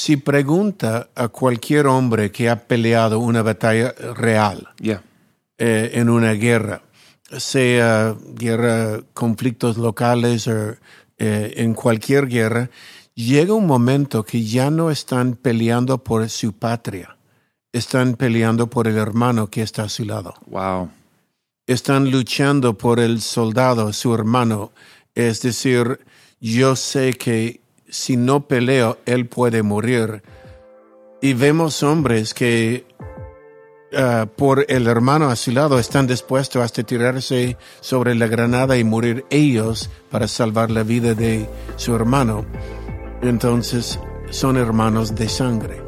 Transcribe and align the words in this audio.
Si 0.00 0.16
pregunta 0.16 1.08
a 1.16 1.26
cualquier 1.26 1.88
hombre 1.88 2.30
que 2.30 2.48
ha 2.48 2.68
peleado 2.68 3.18
una 3.18 3.42
batalla 3.42 3.92
real 4.14 4.68
Yeah. 4.80 5.02
eh, 5.58 5.90
en 5.94 6.08
una 6.08 6.34
guerra, 6.34 6.82
sea 7.36 8.14
guerra, 8.36 9.00
conflictos 9.12 9.76
locales 9.76 10.46
o 10.46 10.76
eh, 11.18 11.52
en 11.56 11.74
cualquier 11.74 12.28
guerra, 12.28 12.70
llega 13.14 13.54
un 13.54 13.66
momento 13.66 14.22
que 14.22 14.44
ya 14.44 14.70
no 14.70 14.92
están 14.92 15.34
peleando 15.34 15.98
por 15.98 16.28
su 16.28 16.52
patria, 16.52 17.16
están 17.72 18.14
peleando 18.14 18.68
por 18.70 18.86
el 18.86 18.98
hermano 18.98 19.50
que 19.50 19.62
está 19.62 19.82
a 19.82 19.88
su 19.88 20.04
lado. 20.04 20.34
Wow. 20.46 20.90
Están 21.66 22.08
luchando 22.12 22.78
por 22.78 23.00
el 23.00 23.20
soldado, 23.20 23.92
su 23.92 24.14
hermano. 24.14 24.70
Es 25.16 25.42
decir, 25.42 25.98
yo 26.40 26.76
sé 26.76 27.14
que 27.14 27.62
si 27.88 28.16
no 28.16 28.46
peleo, 28.46 28.98
él 29.06 29.26
puede 29.26 29.62
morir. 29.62 30.22
Y 31.20 31.34
vemos 31.34 31.82
hombres 31.82 32.34
que 32.34 32.84
ah, 33.96 34.26
por 34.36 34.64
el 34.68 34.86
hermano 34.86 35.30
a 35.30 35.36
su 35.36 35.50
lado 35.50 35.78
están 35.78 36.06
dispuestos 36.06 36.62
hasta 36.62 36.82
tirarse 36.82 37.56
sobre 37.80 38.14
la 38.14 38.26
granada 38.26 38.76
y 38.76 38.84
morir 38.84 39.24
ellos 39.30 39.90
para 40.10 40.28
salvar 40.28 40.70
la 40.70 40.82
vida 40.82 41.14
de 41.14 41.48
su 41.76 41.94
hermano. 41.94 42.44
Entonces 43.22 43.98
son 44.30 44.56
hermanos 44.56 45.14
de 45.14 45.28
sangre, 45.28 45.82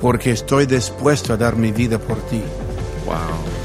porque 0.00 0.32
estoy 0.32 0.66
dispuesto 0.66 1.32
a 1.32 1.36
dar 1.36 1.56
mi 1.56 1.72
vida 1.72 1.98
por 1.98 2.18
ti. 2.28 2.42
Wow. 3.06 3.59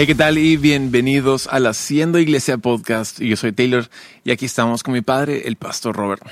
Hey, 0.00 0.06
¿qué 0.06 0.14
tal? 0.14 0.38
Y 0.38 0.56
bienvenidos 0.56 1.46
al 1.46 1.66
Haciendo 1.66 2.18
Iglesia 2.18 2.56
Podcast. 2.56 3.20
Yo 3.20 3.36
soy 3.36 3.52
Taylor 3.52 3.90
y 4.24 4.30
aquí 4.30 4.46
estamos 4.46 4.82
con 4.82 4.94
mi 4.94 5.02
padre, 5.02 5.46
el 5.46 5.56
pastor 5.56 5.94
Robert. 5.94 6.22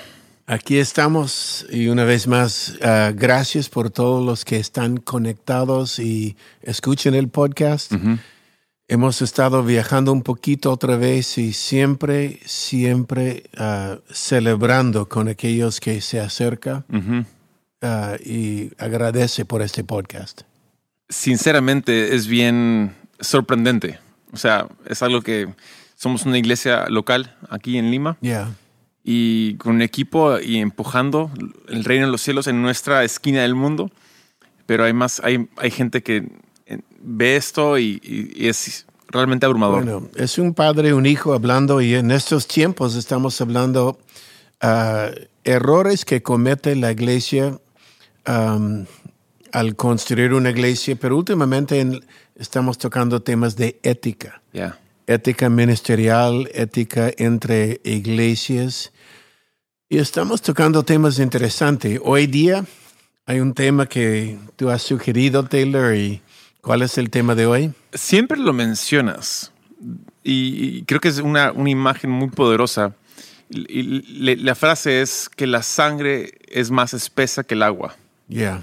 Aquí 0.46 0.78
estamos 0.78 1.66
y 1.70 1.88
una 1.88 2.04
vez 2.04 2.26
más, 2.26 2.78
ah, 2.80 3.12
gracias 3.14 3.68
por 3.68 3.90
todos 3.90 4.24
los 4.24 4.46
que 4.46 4.56
están 4.56 4.96
conectados 4.96 5.98
y 5.98 6.34
escuchen 6.62 7.14
el 7.14 7.28
podcast. 7.28 7.92
Hemos 8.88 9.20
estado 9.20 9.62
viajando 9.62 10.14
un 10.14 10.22
poquito 10.22 10.72
otra 10.72 10.96
vez 10.96 11.36
y 11.36 11.52
siempre, 11.52 12.40
siempre 12.46 13.50
ah, 13.58 13.98
celebrando 14.10 15.10
con 15.10 15.28
aquellos 15.28 15.78
que 15.78 16.00
se 16.00 16.20
acercan 16.20 16.86
ah, 17.82 18.16
y 18.24 18.70
agradece 18.78 19.44
por 19.44 19.60
este 19.60 19.84
podcast. 19.84 20.40
Sinceramente, 21.10 22.14
es 22.14 22.26
bien 22.26 22.94
sorprendente. 23.20 23.98
O 24.32 24.36
sea, 24.36 24.68
es 24.86 25.02
algo 25.02 25.22
que 25.22 25.48
somos 25.96 26.24
una 26.26 26.38
iglesia 26.38 26.86
local 26.88 27.34
aquí 27.50 27.78
en 27.78 27.90
Lima. 27.90 28.16
Yeah. 28.20 28.54
y 29.10 29.54
con 29.54 29.76
un 29.76 29.82
equipo 29.82 30.38
y 30.38 30.58
empujando 30.58 31.30
el 31.68 31.82
reino 31.84 32.04
de 32.06 32.12
los 32.12 32.20
cielos 32.20 32.46
en 32.46 32.60
nuestra 32.60 33.04
esquina 33.04 33.40
del 33.42 33.54
mundo. 33.54 33.90
Pero 34.66 34.84
hay 34.84 34.92
más, 34.92 35.20
hay, 35.24 35.48
hay 35.56 35.70
gente 35.70 36.02
que 36.02 36.28
eh, 36.66 36.80
ve 37.00 37.36
esto 37.36 37.78
y, 37.78 38.00
y- 38.04 38.32
y 38.44 38.48
es 38.48 38.84
realmente 39.08 39.46
abrumador. 39.46 39.82
Bueno, 39.84 40.08
es 40.14 40.36
un 40.36 40.52
padre, 40.52 40.92
un 40.92 41.06
hijo 41.06 41.32
hablando 41.32 41.80
y 41.80 41.94
en 41.94 42.10
estos 42.10 42.46
tiempos 42.46 42.94
estamos 42.96 43.40
hablando 43.40 43.98
ah, 44.60 45.08
errores 45.44 46.04
que 46.04 46.22
comete 46.22 46.76
la 46.76 46.92
iglesia 46.92 47.58
al 49.52 49.76
construir 49.76 50.32
una 50.32 50.50
iglesia, 50.50 50.96
pero 50.96 51.16
últimamente 51.16 51.80
en- 51.80 52.04
estamos 52.36 52.78
tocando 52.78 53.20
temas 53.20 53.56
de 53.56 53.78
ética, 53.82 54.42
ética 55.06 55.48
ministerial, 55.48 56.48
ética 56.54 57.10
entre 57.16 57.80
iglesias 57.84 58.92
y 59.88 59.98
estamos 59.98 60.42
tocando 60.42 60.82
temas 60.82 61.18
interesantes. 61.18 61.98
Hoy 62.04 62.26
día 62.26 62.64
hay 63.26 63.40
un 63.40 63.54
tema 63.54 63.86
que 63.86 64.38
tú 64.56 64.70
has 64.70 64.82
sugerido, 64.82 65.44
Taylor, 65.44 65.94
y 65.94 66.20
¿cuál 66.60 66.82
es 66.82 66.98
el 66.98 67.10
tema 67.10 67.34
de 67.34 67.46
hoy? 67.46 67.72
Siempre 67.92 68.38
lo 68.38 68.52
mencionas 68.52 69.52
y, 70.22 70.82
creo 70.82 71.00
que 71.00 71.08
es 71.08 71.18
una, 71.18 71.52
una 71.52 71.70
imagen 71.70 72.10
muy 72.10 72.28
poderosa. 72.28 72.94
Y, 73.50 73.60
y 73.80 73.82
le- 74.20 74.36
la 74.36 74.54
frase 74.54 75.00
es 75.00 75.30
que 75.34 75.46
la 75.46 75.62
sangre 75.62 76.32
es 76.48 76.70
más 76.70 76.92
espesa 76.92 77.42
que 77.44 77.54
el 77.54 77.62
agua. 77.62 77.96
Yeah. 78.28 78.62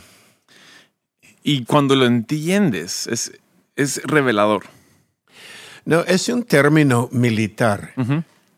Y 1.47 1.63
cuando 1.63 1.95
lo 1.95 2.07
entiendes, 2.07 3.05
es, 3.05 3.31
es 3.75 4.01
revelador. 4.03 4.63
No, 5.85 6.01
es 6.01 6.27
un 6.27 6.41
término 6.41 7.07
militar. 7.11 7.93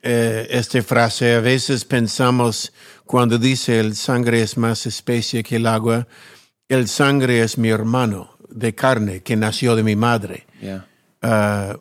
Eh, 0.01 0.47
esta 0.49 0.81
frase, 0.81 1.35
a 1.35 1.41
veces 1.41 1.83
pensamos 1.83 2.71
cuando 3.05 3.37
dice 3.37 3.81
el 3.81 3.93
sangre 3.97 4.41
es 4.41 4.55
más 4.57 4.85
especie 4.85 5.43
que 5.43 5.57
el 5.57 5.67
agua, 5.67 6.07
el 6.69 6.87
sangre 6.87 7.41
es 7.41 7.57
mi 7.57 7.67
hermano 7.67 8.37
de 8.47 8.73
carne 8.73 9.21
que 9.21 9.35
nació 9.35 9.75
de 9.75 9.83
mi 9.83 9.97
madre. 9.97 10.47
Ah, 11.21 11.77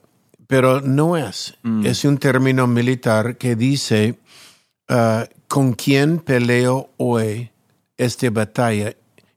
pero 0.48 0.80
no 0.80 1.16
es. 1.16 1.54
Es 1.84 2.04
un 2.04 2.18
término 2.18 2.66
militar 2.66 3.36
que 3.36 3.54
dice 3.54 4.18
ah, 4.88 5.28
con 5.46 5.74
quién 5.74 6.18
peleo 6.18 6.90
hoy 6.96 7.52
esta 7.96 8.28
batalla 8.30 8.96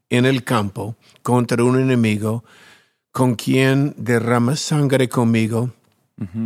en 0.09 0.25
el 0.25 0.43
campo 0.43 0.95
contra 1.29 1.63
un 1.63 1.79
enemigo, 1.79 2.43
con 3.11 3.35
quien 3.35 3.93
derrama 3.97 4.55
sangre 4.55 5.07
conmigo 5.09 5.69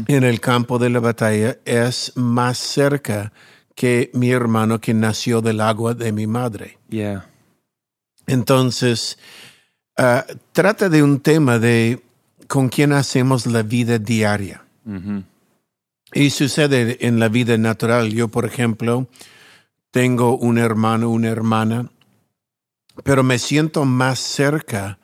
en 0.07 0.25
el 0.25 0.41
campo 0.41 0.77
de 0.77 0.89
la 0.89 0.99
batalla 0.99 1.57
es 1.63 2.11
más 2.15 2.57
cerca 2.57 3.31
que 3.75 4.11
mi 4.13 4.31
hermano 4.31 4.81
que 4.81 4.93
nació 4.93 5.39
del 5.39 5.61
agua 5.61 5.93
de 5.93 6.11
mi 6.11 6.27
madre. 6.27 6.79
Ya. 6.89 7.29
Entonces, 8.27 9.17
ah, 9.97 10.25
trata 10.51 10.89
de 10.89 11.01
un 11.01 11.21
tema 11.21 11.59
de 11.59 12.03
con 12.47 12.67
quién 12.67 12.91
hacemos 12.91 13.45
la 13.45 13.63
vida 13.63 13.99
diaria. 13.99 14.65
Y 16.13 16.29
sucede 16.31 16.97
en 17.07 17.21
la 17.21 17.29
vida 17.29 17.57
natural. 17.57 18.11
Yo, 18.11 18.27
por 18.27 18.43
ejemplo, 18.43 19.07
tengo 19.91 20.35
un 20.35 20.57
hermano, 20.57 21.09
una 21.09 21.29
hermana, 21.29 21.89
pero 23.03 23.23
me 23.23 23.39
siento 23.39 23.85
más 23.85 24.19
cerca 24.19 24.99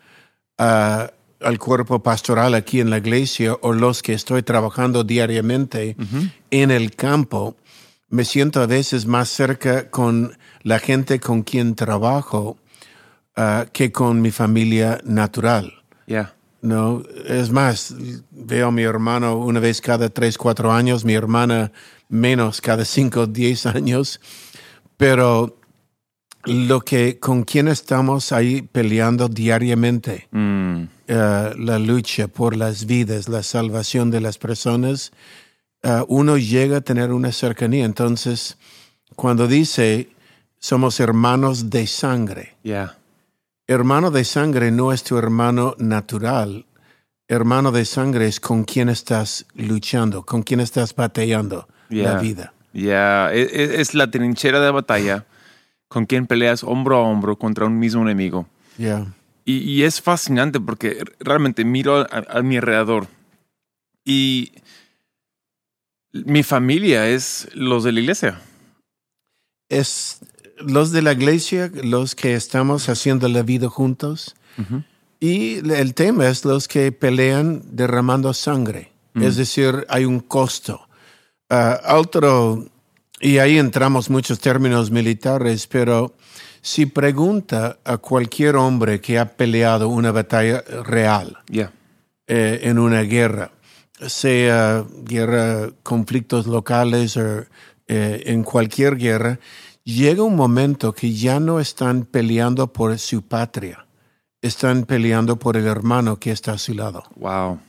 ah, 0.58 1.12
al 1.42 1.58
cuerpo 1.58 2.04
pastoral 2.04 2.54
aquí 2.54 2.80
en 2.80 2.90
la 2.90 2.98
iglesia 2.98 3.56
o 3.62 3.74
los 3.74 4.04
que 4.04 4.14
estoy 4.14 4.44
trabajando 4.44 5.04
diariamente 5.04 5.96
en 6.52 6.72
el 6.72 6.96
campo. 6.96 7.56
Me 8.10 8.26
siento 8.26 8.62
a 8.62 8.66
veces 8.66 9.06
más 9.06 9.30
cerca 9.30 9.90
con 9.90 10.38
la 10.64 10.80
gente 10.80 11.20
con 11.20 11.44
quien 11.44 11.76
trabajo 11.76 12.58
ah, 13.36 13.66
que 13.72 13.92
con 13.92 14.22
mi 14.22 14.32
familia 14.32 15.00
natural. 15.04 15.74
No, 16.62 17.04
es 17.26 17.52
más, 17.52 17.96
veo 18.32 18.68
a 18.68 18.72
mi 18.72 18.84
hermano 18.84 19.38
una 19.38 19.62
vez 19.62 19.80
cada 19.80 20.10
tres, 20.10 20.38
cuatro 20.38 20.74
años, 20.74 21.06
mi 21.06 21.14
hermana 21.14 21.72
menos 22.10 22.60
cada 22.60 22.84
cinco, 22.84 23.28
diez 23.28 23.66
años, 23.66 24.20
pero 24.98 25.59
lo 26.46 26.82
que 26.82 27.20
con 27.20 27.44
quien 27.44 27.68
estamos 27.68 28.32
ahí 28.32 28.62
peleando 28.62 29.28
diariamente, 29.28 30.28
Mm. 30.32 30.84
eh, 31.08 31.54
la 31.58 31.80
lucha 31.80 32.28
por 32.28 32.56
las 32.56 32.86
vidas, 32.86 33.28
la 33.28 33.44
salvación 33.44 34.10
de 34.12 34.22
las 34.22 34.38
personas, 34.38 35.12
eh, 35.84 36.02
uno 36.08 36.38
llega 36.38 36.78
a 36.78 36.82
tener 36.82 37.12
una 37.12 37.32
cercanía. 37.32 37.86
Entonces, 37.86 38.58
cuando 39.16 39.48
dice 39.48 40.10
somos 40.62 41.00
hermanos 41.00 41.70
de 41.70 41.88
sangre. 41.88 42.58
Hermano 43.68 44.12
de 44.12 44.26
sangre 44.26 44.72
no 44.72 44.92
es 44.92 45.04
tu 45.04 45.18
hermano 45.18 45.76
natural. 45.78 46.66
Hermano 47.28 47.72
de 47.72 47.86
sangre 47.86 48.28
es 48.28 48.40
con 48.40 48.64
quien 48.66 48.90
estás 48.90 49.46
luchando, 49.56 50.26
con 50.26 50.42
quien 50.44 50.60
estás 50.60 50.94
batallando 50.96 51.68
la 51.90 52.20
vida. 52.20 52.54
Ya, 52.74 53.32
e- 53.34 53.42
e- 53.44 53.80
es, 53.82 53.94
la 53.94 54.10
trinchera 54.12 54.60
de 54.60 54.72
batalla 54.72 55.26
con 55.90 56.06
quien 56.06 56.26
peleas 56.26 56.64
hombro 56.64 56.96
a 56.96 57.02
hombro 57.02 57.38
contra 57.38 57.66
un 57.66 57.78
mismo 57.78 58.04
enemigo. 58.04 58.48
Yeah. 58.78 59.14
Y, 59.44 59.58
y 59.58 59.84
es 59.84 60.02
fascinante 60.02 60.62
porque 60.62 61.04
realmente 61.20 61.66
miro 61.66 61.98
a, 61.98 62.08
a 62.30 62.42
mi 62.42 62.56
alrededor 62.56 63.08
y 64.06 64.54
mi 66.12 66.44
familia 66.44 67.08
es 67.08 67.48
los 67.54 67.84
de 67.84 67.92
la 67.92 68.00
iglesia. 68.00 68.42
Es 69.70 70.20
los 70.58 70.92
de 70.92 71.02
la 71.02 71.14
iglesia, 71.14 71.72
los 71.84 72.16
que 72.16 72.34
estamos 72.34 72.90
haciendo 72.90 73.28
la 73.28 73.44
vida 73.44 73.70
juntos. 73.70 74.36
Y 75.22 75.58
el 75.72 75.94
tema 75.94 76.28
es 76.28 76.44
los 76.44 76.68
que 76.68 76.92
pelean 76.92 77.62
derramando 77.72 78.34
sangre. 78.34 78.92
Es 79.16 79.36
decir, 79.36 79.86
hay 79.90 80.06
un 80.06 80.20
costo. 80.20 80.88
Ah, 81.50 81.80
otro, 81.96 82.68
y 83.20 83.38
ahí 83.40 83.58
entramos 83.58 84.10
muchos 84.10 84.40
términos 84.40 84.92
militares, 84.92 85.68
pero 85.68 86.16
si 86.62 86.86
pregunta 86.86 87.80
a 87.84 87.98
cualquier 87.98 88.56
hombre 88.56 89.00
que 89.02 89.18
ha 89.20 89.36
peleado 89.38 89.88
una 89.90 90.12
batalla 90.12 90.62
real 90.86 91.38
Yeah. 91.50 91.72
eh, 92.28 92.60
en 92.64 92.80
una 92.80 93.02
guerra, 93.02 93.52
sea 94.08 94.86
guerra, 95.04 95.70
conflictos 95.84 96.48
locales 96.48 97.18
o 97.18 97.46
eh, 97.88 98.24
en 98.26 98.44
cualquier 98.44 98.98
guerra, 98.98 99.40
llega 99.84 100.22
un 100.24 100.36
momento 100.36 100.94
que 100.94 101.14
ya 101.14 101.40
no 101.40 101.60
están 101.60 102.04
peleando 102.06 102.72
por 102.72 102.98
su 103.00 103.22
patria, 103.24 103.86
están 104.42 104.84
peleando 104.86 105.38
por 105.38 105.58
el 105.58 105.66
hermano 105.68 106.20
que 106.20 106.32
está 106.32 106.54
a 106.54 106.58
su 106.58 106.74
lado 106.74 107.04
Wow. 107.16 107.60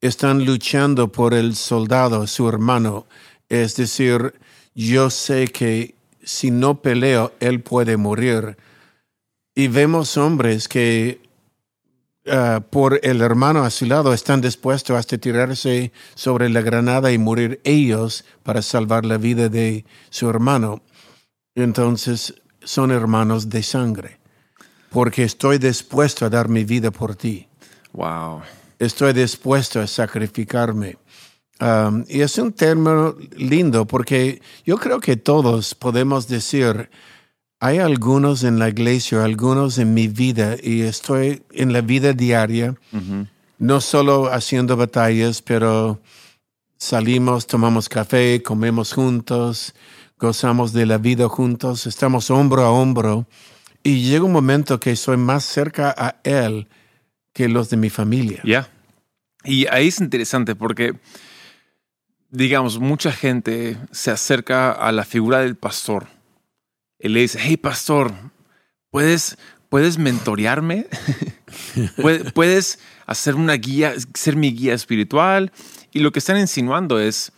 están 0.00 0.44
luchando 0.44 1.10
por 1.12 1.32
el 1.34 1.54
soldado, 1.56 2.26
su 2.26 2.48
hermano. 2.48 3.06
Es 3.48 3.76
decir, 3.76 4.34
yo 4.74 5.10
sé 5.10 5.48
que 5.48 5.94
si 6.22 6.50
no 6.50 6.80
peleo, 6.80 7.32
él 7.40 7.60
puede 7.60 7.96
morir. 7.96 8.56
Y 9.54 9.68
vemos 9.68 10.16
hombres 10.16 10.68
que 10.68 11.20
ah, 12.26 12.60
por 12.70 12.98
el 13.02 13.20
hermano 13.20 13.64
a 13.64 13.70
su 13.70 13.86
lado 13.86 14.12
están 14.12 14.40
dispuestos 14.40 14.96
hasta 14.96 15.18
tirarse 15.18 15.92
sobre 16.14 16.48
la 16.48 16.60
granada 16.62 17.12
y 17.12 17.18
morir 17.18 17.60
ellos 17.64 18.24
para 18.42 18.62
salvar 18.62 19.04
la 19.04 19.18
vida 19.18 19.48
de 19.48 19.84
su 20.10 20.28
hermano. 20.28 20.82
Entonces 21.54 22.34
son 22.62 22.90
hermanos 22.90 23.48
de 23.48 23.62
sangre, 23.62 24.18
porque 24.90 25.22
estoy 25.22 25.58
dispuesto 25.58 26.26
a 26.26 26.30
dar 26.30 26.48
mi 26.48 26.64
vida 26.64 26.90
por 26.90 27.14
ti 27.14 27.46
Wow. 27.92 28.42
estoy 28.78 29.12
dispuesto 29.12 29.80
a 29.80 29.86
sacrificarme. 29.86 30.96
Um, 31.60 32.04
y 32.08 32.20
es 32.20 32.36
un 32.38 32.52
término 32.52 33.16
lindo 33.36 33.86
porque 33.86 34.42
yo 34.66 34.76
creo 34.76 35.00
que 35.00 35.16
todos 35.16 35.74
podemos 35.74 36.26
decir, 36.26 36.90
hay 37.60 37.78
algunos 37.78 38.42
en 38.44 38.58
la 38.58 38.68
iglesia, 38.68 39.24
algunos 39.24 39.78
en 39.78 39.94
mi 39.94 40.08
vida, 40.08 40.56
y 40.62 40.82
estoy 40.82 41.42
en 41.52 41.72
la 41.72 41.80
vida 41.80 42.12
diaria, 42.12 42.74
no 43.58 43.80
solo 43.80 44.32
haciendo 44.32 44.76
batallas, 44.76 45.40
pero 45.40 46.00
salimos, 46.76 47.46
tomamos 47.46 47.88
café, 47.88 48.42
comemos 48.42 48.92
juntos, 48.92 49.74
gozamos 50.18 50.72
de 50.72 50.86
la 50.86 50.98
vida 50.98 51.28
juntos, 51.28 51.86
estamos 51.86 52.30
hombro 52.30 52.64
a 52.64 52.70
hombro, 52.70 53.26
y 53.82 54.02
llega 54.02 54.24
un 54.24 54.32
momento 54.32 54.80
que 54.80 54.96
soy 54.96 55.16
más 55.16 55.44
cerca 55.44 55.94
a 55.96 56.16
Él 56.24 56.68
que 57.32 57.48
los 57.48 57.70
de 57.70 57.76
mi 57.76 57.90
familia. 57.90 58.40
Ya. 58.44 58.68
Y 59.44 59.66
ahí 59.68 59.88
es 59.88 60.00
interesante 60.00 60.54
porque, 60.54 60.94
digamos, 62.34 62.78
mucha 62.80 63.12
gente 63.12 63.76
se 63.92 64.10
acerca 64.10 64.72
a 64.72 64.90
la 64.92 65.04
figura 65.04 65.38
del 65.40 65.54
pastor 65.56 66.08
y 66.98 67.08
le 67.08 67.20
dice, 67.20 67.38
hey, 67.40 67.56
pastor, 67.56 68.12
¿puedes, 68.90 69.38
¿puedes 69.68 69.98
mentorearme? 69.98 70.86
¿Puedes- 71.96 72.32
¿Puedes 72.32 72.78
hacer 73.06 73.34
una 73.36 73.54
guía, 73.54 73.94
ser 74.14 74.34
mi 74.36 74.52
guía 74.52 74.74
espiritual? 74.74 75.52
Y 75.92 76.00
lo 76.00 76.10
que 76.10 76.18
están 76.18 76.38
insinuando 76.38 76.98
es, 76.98 77.30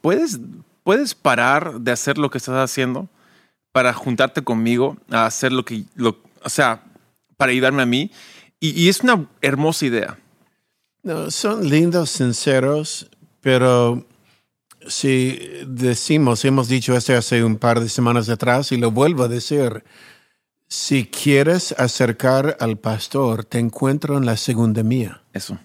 ¿puedes, 0.00 0.40
¿puedes 0.82 1.14
parar 1.14 1.80
de 1.80 1.92
hacer 1.92 2.18
lo 2.18 2.30
que 2.30 2.38
estás 2.38 2.56
haciendo 2.56 3.08
para 3.70 3.92
juntarte 3.92 4.42
conmigo 4.42 4.96
a 5.10 5.26
hacer 5.26 5.52
lo 5.52 5.64
que, 5.64 5.84
lo, 5.94 6.18
o 6.42 6.48
sea, 6.48 6.82
para 7.36 7.52
ayudarme 7.52 7.82
a 7.82 7.86
mí? 7.86 8.10
Y, 8.58 8.70
y 8.70 8.88
es 8.88 9.00
una 9.02 9.26
hermosa 9.40 9.86
idea. 9.86 10.18
No, 11.04 11.30
son 11.30 11.68
lindos, 11.68 12.10
sinceros, 12.10 13.08
pero 13.40 14.04
si 14.86 15.38
decimos, 15.66 16.44
hemos 16.44 16.68
dicho 16.68 16.96
esto 16.96 17.16
hace 17.16 17.44
un 17.44 17.56
par 17.56 17.80
de 17.80 17.88
semanas 17.88 18.28
atrás 18.28 18.72
y 18.72 18.76
lo 18.76 18.90
vuelvo 18.90 19.24
a 19.24 19.28
decir, 19.28 19.84
si 20.68 21.04
quieres 21.04 21.74
acercar 21.78 22.56
al 22.60 22.78
pastor, 22.78 23.44
te 23.44 23.58
encuentro 23.58 24.16
en 24.16 24.26
la 24.26 24.36
segunda 24.36 24.82
mía. 24.82 25.22
Eso. 25.32 25.58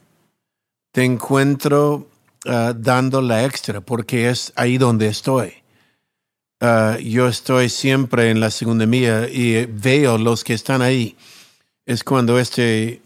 Te 0.92 1.06
encuentro 1.06 2.08
ah, 2.46 2.74
dando 2.76 3.22
la 3.22 3.46
extra 3.46 3.82
porque 3.82 4.30
es 4.30 4.52
ahí 4.56 4.78
donde 4.78 5.08
estoy. 5.08 5.54
Ah, 6.60 6.98
yo 7.02 7.28
estoy 7.28 7.70
siempre 7.70 8.32
en 8.32 8.40
la 8.40 8.52
segunda 8.52 8.86
mía 8.86 9.30
y 9.30 9.66
veo 9.66 10.18
los 10.18 10.44
que 10.44 10.54
están 10.54 10.82
ahí. 10.82 11.16
Es 11.86 12.04
cuando 12.04 12.38
este 12.40 13.02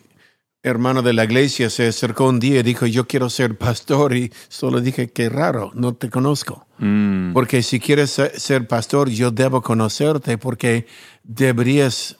hermano 0.63 1.02
de 1.02 1.13
la 1.13 1.24
iglesia 1.24 1.69
se 1.69 1.88
acercó 1.88 2.28
un 2.30 2.40
día 2.40 2.60
y 2.60 2.63
dijo, 2.63 2.86
yo 2.86 3.08
quiero 3.08 3.30
ser 3.30 3.58
pastor 3.58 4.16
y 4.16 4.31
solo 4.48 4.80
dije, 4.80 5.10
qué 5.12 5.28
raro, 5.30 5.72
no 5.74 5.94
te 5.96 6.10
conozco. 6.10 6.68
Mm, 6.78 7.34
Porque 7.34 7.63
si 7.63 7.80
quieres 7.80 8.12
se- 8.12 8.40
ser 8.40 8.68
pastor, 8.68 9.10
yo 9.10 9.31
debo 9.31 9.62
conocerte 9.62 10.38
porque 10.38 10.86
deberías, 11.24 12.18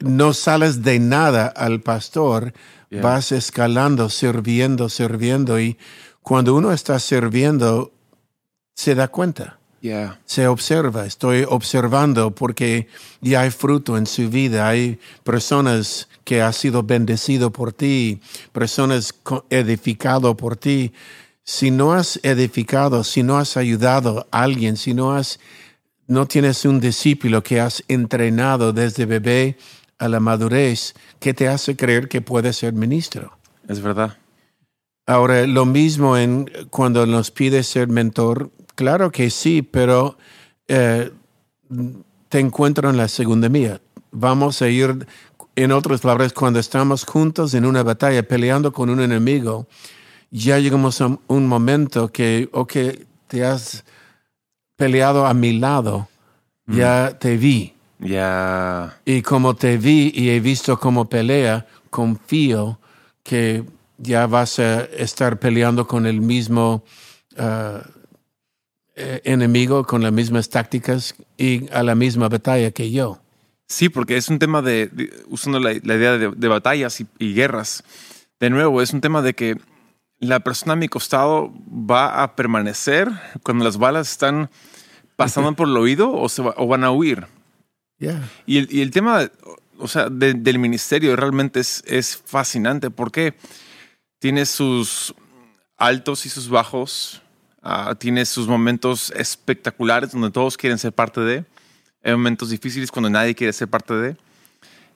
no 0.00 0.32
sales 0.32 0.82
de 0.82 0.98
nada 0.98 1.46
al 1.46 1.80
pastor, 1.80 2.52
Yeah. 2.90 3.02
vas 3.02 3.30
escalando, 3.30 4.08
sirviendo, 4.10 4.88
sirviendo 4.88 5.60
y 5.60 5.78
cuando 6.22 6.56
uno 6.56 6.72
está 6.72 6.98
sirviendo, 6.98 7.92
se 8.74 8.96
da 8.96 9.06
cuenta 9.06 9.59
yeah. 9.80 10.18
se 10.24 10.46
observa, 10.46 11.06
estoy 11.06 11.44
observando 11.48 12.30
porque 12.34 12.88
ya 13.20 13.42
hay 13.42 13.50
fruto 13.50 13.96
en 13.96 14.06
su 14.06 14.28
vida, 14.28 14.68
hay 14.68 14.98
personas 15.24 16.08
que 16.24 16.42
ha 16.42 16.52
sido 16.52 16.82
bendecido 16.82 17.50
por 17.50 17.72
ti, 17.72 18.20
personas 18.52 19.14
edificado 19.50 20.36
por 20.36 20.56
ti. 20.56 20.92
Si 21.42 21.70
no 21.70 21.92
has 21.92 22.20
edificado, 22.22 23.02
si 23.02 23.22
no 23.22 23.38
has 23.38 23.56
ayudado 23.56 24.26
a 24.30 24.42
alguien, 24.42 24.76
si 24.76 24.94
no 24.94 25.12
has, 25.12 25.40
no 26.06 26.26
tienes 26.26 26.64
un 26.64 26.80
discípulo 26.80 27.42
que 27.42 27.60
has 27.60 27.82
entrenado 27.88 28.72
desde 28.72 29.06
bebé 29.06 29.56
a 29.98 30.08
la 30.08 30.20
madurez, 30.20 30.94
¿qué 31.18 31.34
te 31.34 31.48
hace 31.48 31.76
creer 31.76 32.08
que 32.08 32.20
puedes 32.20 32.56
ser 32.56 32.72
ministro? 32.72 33.36
Es 33.68 33.80
verdad. 33.80 34.16
Ahora, 35.06 35.46
lo 35.46 35.66
mismo 35.66 36.16
en 36.16 36.50
cuando 36.70 37.04
nos 37.06 37.32
pide 37.32 37.64
ser 37.64 37.88
mentor, 37.88 38.50
claro 38.80 39.12
que 39.12 39.28
sí, 39.28 39.60
pero 39.60 40.16
eh, 40.66 41.12
te 42.30 42.38
encuentro 42.38 42.88
en 42.88 42.96
la 42.96 43.08
segunda 43.08 43.50
mía. 43.50 43.78
Vamos 44.10 44.62
a 44.62 44.70
ir, 44.70 45.06
en 45.54 45.72
otras 45.72 46.00
palabras, 46.00 46.32
cuando 46.32 46.58
estamos 46.58 47.04
juntos 47.04 47.52
en 47.52 47.66
una 47.66 47.82
batalla 47.82 48.22
peleando 48.22 48.72
con 48.72 48.88
un 48.88 49.02
enemigo, 49.02 49.66
ya 50.30 50.58
llegamos 50.58 50.98
a 51.02 51.18
un 51.26 51.46
momento 51.46 52.10
que, 52.10 52.48
ok, 52.52 52.72
te 53.26 53.44
has 53.44 53.84
peleado 54.76 55.26
a 55.26 55.34
mi 55.34 55.58
lado, 55.58 56.08
ya 56.66 57.18
te 57.18 57.36
vi. 57.36 57.74
Ya. 57.98 58.98
Y 59.04 59.20
como 59.20 59.56
te 59.56 59.76
vi 59.76 60.10
y 60.14 60.30
he 60.30 60.40
visto 60.40 60.80
cómo 60.80 61.06
pelea, 61.06 61.66
confío 61.90 62.80
que 63.22 63.62
ya 63.98 64.26
vas 64.26 64.58
a 64.58 64.84
estar 64.84 65.38
peleando 65.38 65.86
con 65.86 66.06
el 66.06 66.22
mismo 66.22 66.82
ah, 67.36 67.82
eh, 69.00 69.20
enemigo, 69.24 69.84
con 69.84 70.02
las 70.02 70.12
mismas 70.12 70.48
tácticas 70.50 71.14
y 71.36 71.70
a 71.72 71.82
la 71.82 71.94
misma 71.94 72.28
batalla 72.28 72.70
que 72.70 72.90
yo. 72.90 73.20
Sí, 73.66 73.88
porque 73.88 74.16
es 74.16 74.28
un 74.28 74.38
tema 74.38 74.62
de, 74.62 74.88
de- 74.88 75.12
usando 75.28 75.60
la, 75.60 75.70
la 75.82 75.94
idea 75.94 76.18
de, 76.18 76.30
de 76.30 76.48
batallas 76.48 77.00
y, 77.00 77.06
y 77.18 77.34
guerras. 77.34 77.84
De 78.40 78.50
nuevo, 78.50 78.82
es 78.82 78.92
un 78.92 79.00
tema 79.00 79.22
de 79.22 79.34
que 79.34 79.56
la 80.18 80.40
persona 80.40 80.72
a 80.74 80.76
mi 80.76 80.88
costado 80.88 81.52
va 81.68 82.22
a 82.22 82.34
permanecer 82.36 83.08
cuando 83.42 83.64
las 83.64 83.78
balas 83.78 84.10
están 84.10 84.50
pasando 85.16 85.54
por 85.54 85.68
el 85.68 85.76
oído 85.76 86.12
o, 86.12 86.28
se 86.28 86.42
va- 86.42 86.54
o 86.56 86.66
van 86.66 86.84
a 86.84 86.90
huir. 86.90 87.26
Yeah. 87.98 88.28
Y 88.46 88.58
el, 88.58 88.68
y 88.70 88.80
el 88.80 88.90
tema, 88.90 89.30
o 89.78 89.86
sea, 89.88 90.08
de- 90.10 90.34
del 90.34 90.58
ministerio 90.58 91.14
realmente 91.16 91.60
es, 91.60 91.82
es 91.86 92.16
fascinante 92.16 92.90
porque 92.90 93.34
tiene 94.18 94.46
sus 94.46 95.14
altos 95.76 96.26
y 96.26 96.28
sus 96.28 96.48
bajos, 96.50 97.22
ah, 97.62 97.94
tiene 97.98 98.24
sus 98.26 98.48
momentos 98.48 99.12
espectaculares 99.16 100.12
donde 100.12 100.30
todos 100.30 100.56
quieren 100.56 100.78
ser 100.78 100.92
parte 100.92 101.20
de, 101.20 101.44
hay 102.02 102.12
momentos 102.12 102.50
difíciles 102.50 102.90
cuando 102.90 103.10
nadie 103.10 103.34
quiere 103.34 103.52
ser 103.52 103.68
parte 103.68 103.94
de. 103.94 104.16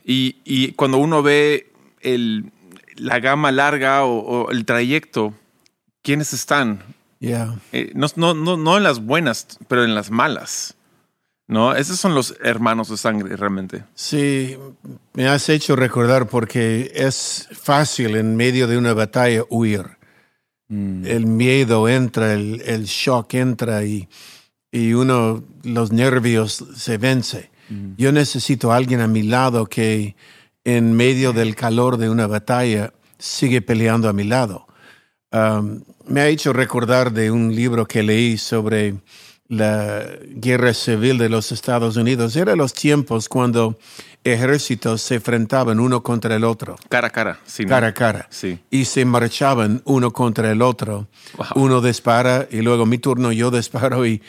Y, 0.04 0.36
y 0.44 0.72
cuando 0.72 0.98
uno 0.98 1.22
ve 1.22 1.72
el, 2.00 2.50
la 2.96 3.20
gama 3.20 3.52
larga 3.52 4.04
o, 4.04 4.18
o 4.18 4.50
el 4.50 4.64
trayecto, 4.64 5.34
¿quiénes 6.02 6.32
están? 6.32 6.82
Yeah. 7.18 7.58
Eh, 7.72 7.92
no, 7.94 8.06
no, 8.16 8.34
no, 8.34 8.56
no 8.56 8.76
en 8.76 8.82
las 8.82 9.00
buenas, 9.00 9.58
pero 9.68 9.84
en 9.84 9.94
las 9.94 10.10
malas. 10.10 10.74
¿No? 11.46 11.74
Esos 11.74 12.00
son 12.00 12.14
los 12.14 12.34
hermanos 12.42 12.88
de 12.88 12.96
sangre 12.96 13.36
realmente. 13.36 13.84
Sí, 13.94 14.56
me 15.12 15.28
has 15.28 15.50
hecho 15.50 15.76
recordar 15.76 16.26
porque 16.26 16.90
es 16.94 17.48
fácil 17.52 18.16
en 18.16 18.34
medio 18.34 18.66
de 18.66 18.78
una 18.78 18.94
batalla 18.94 19.42
huir. 19.50 19.98
El 21.04 21.26
miedo 21.26 21.88
entra, 21.88 22.34
el, 22.34 22.62
el 22.66 22.84
shock 22.84 23.34
entra 23.34 23.84
y, 23.84 24.08
y 24.72 24.92
uno, 24.92 25.44
los 25.62 25.92
nervios 25.92 26.64
se 26.76 26.98
vence. 26.98 27.50
Yo 27.96 28.12
necesito 28.12 28.72
a 28.72 28.76
alguien 28.76 29.00
a 29.00 29.06
mi 29.06 29.22
lado 29.22 29.66
que 29.66 30.16
en 30.64 30.92
medio 30.94 31.32
del 31.32 31.54
calor 31.54 31.96
de 31.96 32.10
una 32.10 32.26
batalla 32.26 32.92
sigue 33.18 33.62
peleando 33.62 34.08
a 34.08 34.12
mi 34.12 34.24
lado. 34.24 34.66
Um, 35.32 35.82
me 36.06 36.20
ha 36.20 36.28
hecho 36.28 36.52
recordar 36.52 37.12
de 37.12 37.30
un 37.30 37.54
libro 37.54 37.86
que 37.86 38.02
leí 38.02 38.36
sobre 38.36 38.94
la 39.48 40.02
guerra 40.36 40.72
civil 40.74 41.18
de 41.18 41.28
los 41.28 41.52
Estados 41.52 41.96
Unidos. 41.96 42.34
Eran 42.36 42.58
los 42.58 42.72
tiempos 42.72 43.28
cuando 43.28 43.78
ejércitos 44.24 45.02
se 45.02 45.16
enfrentaban 45.16 45.78
uno 45.80 46.02
contra 46.02 46.34
el 46.36 46.44
otro. 46.44 46.76
Cara 46.88 47.08
a 47.08 47.10
cara, 47.10 47.40
sí. 47.44 47.64
Cara 47.66 47.88
a 47.88 47.94
cara. 47.94 48.26
Sí. 48.30 48.58
Y 48.70 48.86
se 48.86 49.04
marchaban 49.04 49.82
uno 49.84 50.12
contra 50.12 50.50
el 50.50 50.62
otro. 50.62 51.08
Wow. 51.36 51.46
Uno 51.64 51.80
dispara 51.82 52.48
y 52.50 52.62
luego 52.62 52.86
mi 52.86 52.96
turno 52.98 53.32
yo 53.32 53.50
disparo. 53.50 54.06
Y, 54.06 54.22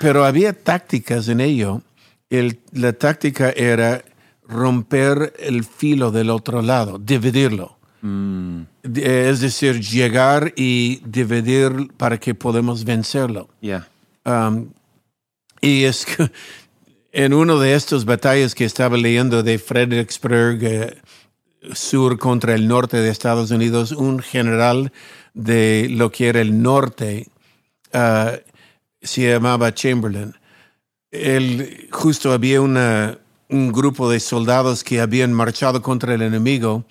pero 0.00 0.24
había 0.24 0.52
tácticas 0.52 1.28
en 1.28 1.40
ello. 1.40 1.82
El- 2.30 2.58
la 2.72 2.92
táctica 2.92 3.50
era 3.50 4.02
romper 4.48 5.34
el 5.38 5.62
filo 5.64 6.10
del 6.10 6.30
otro 6.30 6.60
lado, 6.62 6.98
dividirlo. 6.98 7.78
Mm, 8.02 8.62
Es 8.96 9.40
decir, 9.40 9.78
llegar 9.80 10.52
y 10.56 11.00
dividir 11.06 11.90
para 11.96 12.18
que 12.18 12.34
podamos 12.34 12.84
vencerlo. 12.84 13.48
Um, 14.30 14.72
y 15.60 15.84
es 15.84 16.06
que 16.06 16.30
en 17.12 17.34
uno 17.34 17.58
de 17.58 17.74
estos 17.74 18.04
batallas 18.04 18.54
que 18.54 18.64
estaba 18.64 18.96
leyendo 18.96 19.42
de 19.42 19.58
Fredericksburg 19.58 20.58
eh, 20.62 21.00
Sur 21.74 22.18
contra 22.18 22.54
el 22.54 22.68
norte 22.68 22.96
de 22.96 23.10
Estados 23.10 23.50
Unidos, 23.50 23.92
un 23.92 24.20
general 24.20 24.92
de 25.34 25.88
lo 25.90 26.10
que 26.10 26.28
era 26.28 26.40
el 26.40 26.62
norte 26.62 27.28
ah, 27.92 28.32
se 29.02 29.28
llamaba 29.28 29.74
Chamberlain. 29.74 30.34
Él 31.10 31.88
justo 31.90 32.32
había 32.32 32.62
una, 32.62 33.18
un 33.50 33.72
grupo 33.72 34.10
de 34.10 34.20
soldados 34.20 34.82
que 34.82 35.02
habían 35.02 35.34
marchado 35.34 35.82
contra 35.82 36.14
el 36.14 36.22
enemigo 36.22 36.86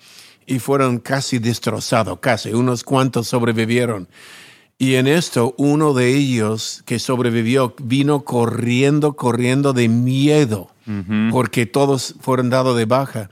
y 0.46 0.60
fueron 0.60 0.98
casi 0.98 1.40
destrozados, 1.40 2.20
casi, 2.20 2.52
unos 2.52 2.84
cuantos 2.84 3.26
sobrevivieron. 3.26 4.08
Y 4.80 4.94
en 4.94 5.08
esto, 5.08 5.54
uno 5.58 5.92
de 5.92 6.16
ellos 6.16 6.82
que 6.86 6.98
sobrevivió 6.98 7.74
vino 7.82 8.24
corriendo, 8.24 9.12
corriendo 9.12 9.74
de 9.74 9.90
miedo, 9.90 10.70
porque 11.30 11.66
todos 11.66 12.14
fueron 12.18 12.48
dados 12.48 12.78
de 12.78 12.86
baja. 12.86 13.28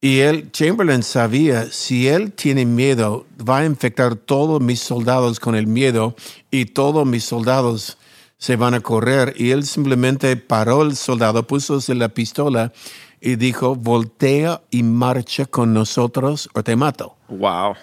Y 0.00 0.18
él, 0.18 0.50
Chamberlain 0.50 1.04
sabía, 1.04 1.66
si 1.66 2.08
él 2.08 2.32
tiene 2.32 2.66
miedo, 2.66 3.24
va 3.48 3.58
a 3.58 3.64
infectar 3.64 4.16
todos 4.16 4.60
mis 4.60 4.80
soldados 4.80 5.38
con 5.38 5.54
el 5.54 5.68
miedo 5.68 6.16
y 6.50 6.64
todos 6.64 7.06
mis 7.06 7.22
soldados 7.22 7.96
se 8.36 8.56
van 8.56 8.74
a 8.74 8.80
correr. 8.80 9.32
Y 9.36 9.52
él 9.52 9.64
simplemente 9.64 10.36
paró 10.36 10.82
el 10.82 10.96
soldado, 10.96 11.46
puso 11.46 11.78
la 11.94 12.08
pistola 12.08 12.72
y 13.20 13.36
dijo, 13.36 13.76
voltea 13.76 14.60
y 14.72 14.82
marcha 14.82 15.46
con 15.46 15.72
nosotros 15.72 16.50
o 16.52 16.64
te 16.64 16.74
mato. 16.74 17.14
Wow. 17.28 17.76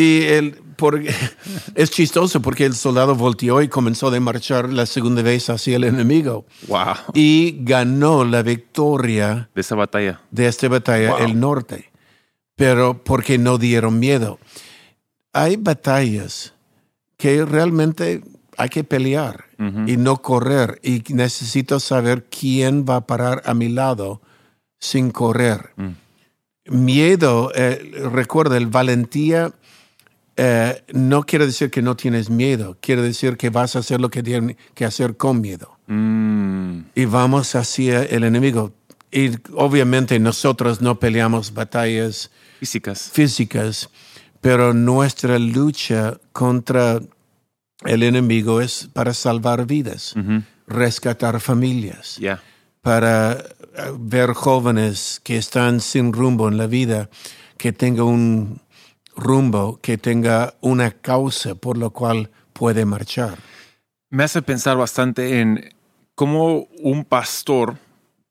Y 0.00 0.22
él, 0.26 0.60
por, 0.76 1.02
es 1.74 1.90
chistoso 1.90 2.40
porque 2.40 2.64
el 2.64 2.74
soldado 2.76 3.16
volteó 3.16 3.60
y 3.62 3.68
comenzó 3.68 4.08
a 4.14 4.20
marchar 4.20 4.72
la 4.72 4.86
segunda 4.86 5.22
vez 5.22 5.50
hacia 5.50 5.74
el 5.76 5.82
enemigo 5.82 6.46
Wow. 6.68 6.94
y 7.14 7.56
ganó 7.64 8.24
la 8.24 8.42
victoria 8.42 9.50
De 9.56 9.60
esa 9.60 9.74
batalla. 9.74 10.20
de 10.30 10.46
esta 10.46 10.68
batalla 10.68 11.10
Wow. 11.16 11.24
el 11.26 11.40
norte, 11.40 11.90
pero 12.54 13.02
porque 13.02 13.38
no 13.38 13.58
dieron 13.58 13.98
miedo. 13.98 14.38
Hay 15.32 15.56
batallas 15.56 16.54
que 17.16 17.44
realmente 17.44 18.22
hay 18.56 18.68
que 18.68 18.84
pelear 18.84 19.46
y 19.86 19.96
no 19.96 20.22
correr 20.22 20.78
y 20.84 21.02
necesito 21.12 21.80
saber 21.80 22.26
quién 22.30 22.84
va 22.88 22.96
a 22.96 23.06
parar 23.08 23.42
a 23.44 23.54
mi 23.54 23.68
lado 23.68 24.20
sin 24.78 25.10
correr. 25.10 25.70
Miedo, 26.66 27.50
eh, 27.54 28.06
recuerda, 28.12 28.56
el 28.56 28.66
valentía 28.66 29.52
eh, 30.38 30.82
no 30.94 31.24
quiere 31.24 31.44
decir 31.44 31.70
que 31.70 31.82
no 31.82 31.96
tienes 31.96 32.30
miedo, 32.30 32.78
quiere 32.80 33.02
decir 33.02 33.36
que 33.36 33.50
vas 33.50 33.76
a 33.76 33.80
hacer 33.80 34.00
lo 34.00 34.08
que 34.08 34.22
tienes 34.22 34.56
que 34.74 34.86
hacer 34.86 35.16
con 35.16 35.40
miedo 35.42 35.78
Mm, 35.88 36.80
y 36.94 37.04
vamos 37.06 37.54
hacia 37.54 38.02
el 38.02 38.22
enemigo. 38.22 38.72
Y 39.10 39.30
obviamente 39.54 40.18
nosotros 40.18 40.82
no 40.82 41.00
peleamos 41.00 41.54
batallas 41.54 42.30
físicas. 42.60 43.10
físicas, 43.10 43.88
pero 44.42 44.74
nuestra 44.74 45.38
lucha 45.38 46.18
contra 46.32 47.00
el 47.86 48.02
enemigo 48.02 48.60
es 48.60 48.90
para 48.92 49.14
salvar 49.14 49.66
vidas, 49.66 50.14
rescatar 50.66 51.40
familias, 51.40 52.20
para 52.82 53.32
eh, 53.32 53.44
ver 53.98 54.34
jóvenes 54.34 55.20
que 55.24 55.38
están 55.38 55.80
sin 55.80 56.12
rumbo 56.12 56.48
en 56.48 56.58
la 56.58 56.66
vida, 56.66 57.08
que 57.56 57.72
tenga 57.72 58.04
un 58.04 58.60
rumbo, 59.18 59.78
que 59.82 59.98
tenga 59.98 60.54
una 60.60 60.90
causa 60.92 61.54
por 61.54 61.76
la 61.76 61.90
cual 61.90 62.30
puede 62.52 62.84
marchar. 62.84 63.38
Me 64.10 64.24
hace 64.24 64.40
pensar 64.42 64.76
bastante 64.78 65.40
en 65.40 65.74
cómo 66.14 66.66
un 66.80 67.04
pastor 67.04 67.76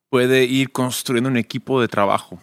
puede 0.10 0.46
ir 0.46 0.72
construyendo 0.72 1.30
un 1.30 1.38
equipo 1.38 1.80
de 1.82 1.88
trabajo 1.88 2.40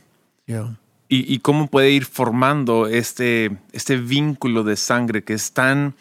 Yeah. 0.46 0.76
y, 1.08 1.32
y 1.34 1.38
cómo 1.38 1.68
puede 1.68 1.90
ir 1.90 2.04
formando 2.04 2.86
este, 2.86 3.56
este 3.72 3.96
vínculo 3.96 4.62
de 4.62 4.76
sangre 4.76 5.24
que 5.24 5.32
es 5.32 5.52
tan, 5.52 5.94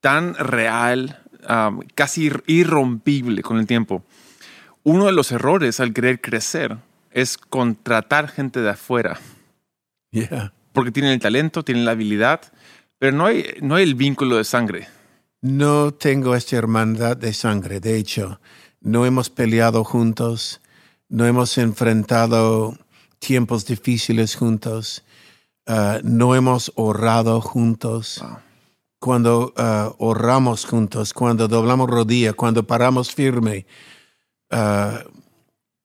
tan 0.00 0.34
real, 0.34 1.20
um, 1.48 1.80
casi 1.96 2.30
ir- 2.30 2.44
irrompible 2.46 3.42
con 3.42 3.58
el 3.58 3.66
tiempo. 3.66 4.04
Uno 4.84 5.06
de 5.06 5.12
los 5.12 5.32
errores 5.32 5.80
al 5.80 5.92
querer 5.92 6.20
crecer 6.20 6.76
es 7.10 7.36
contratar 7.36 8.28
gente 8.28 8.60
de 8.60 8.70
afuera, 8.70 9.18
Yeah. 10.12 10.52
Porque 10.76 10.92
tienen 10.92 11.12
el 11.12 11.20
talento, 11.20 11.64
tienen 11.64 11.86
la 11.86 11.92
habilidad, 11.92 12.42
pero 12.98 13.16
no 13.16 13.24
hay, 13.24 13.46
no 13.62 13.76
hay 13.76 13.84
el 13.84 13.94
vínculo 13.94 14.36
de 14.36 14.44
sangre. 14.44 14.88
No 15.40 15.94
tengo 15.94 16.34
esta 16.34 16.56
hermandad 16.56 17.16
de 17.16 17.32
sangre. 17.32 17.80
De 17.80 17.96
hecho, 17.96 18.40
no 18.82 19.06
hemos 19.06 19.30
peleado 19.30 19.84
juntos, 19.84 20.60
no 21.08 21.24
hemos 21.24 21.56
enfrentado 21.56 22.76
tiempos 23.18 23.64
difíciles 23.64 24.36
juntos, 24.36 25.02
ah, 25.66 26.00
no 26.04 26.34
hemos 26.34 26.70
orado 26.74 27.40
juntos. 27.40 28.18
Wow. 28.20 28.38
Cuando 28.98 29.54
ah, 29.56 29.94
oramos 29.96 30.66
juntos, 30.66 31.14
cuando 31.14 31.48
doblamos 31.48 31.88
rodilla, 31.88 32.34
cuando 32.34 32.66
paramos 32.66 33.14
firme 33.14 33.64
ah, 34.50 35.04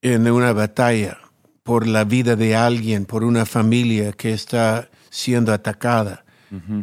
en 0.02 0.30
una 0.30 0.52
batalla 0.52 1.21
por 1.62 1.86
la 1.86 2.04
vida 2.04 2.36
de 2.36 2.56
alguien, 2.56 3.04
por 3.06 3.24
una 3.24 3.46
familia 3.46 4.12
que 4.12 4.32
está 4.32 4.88
siendo 5.10 5.52
atacada. 5.52 6.24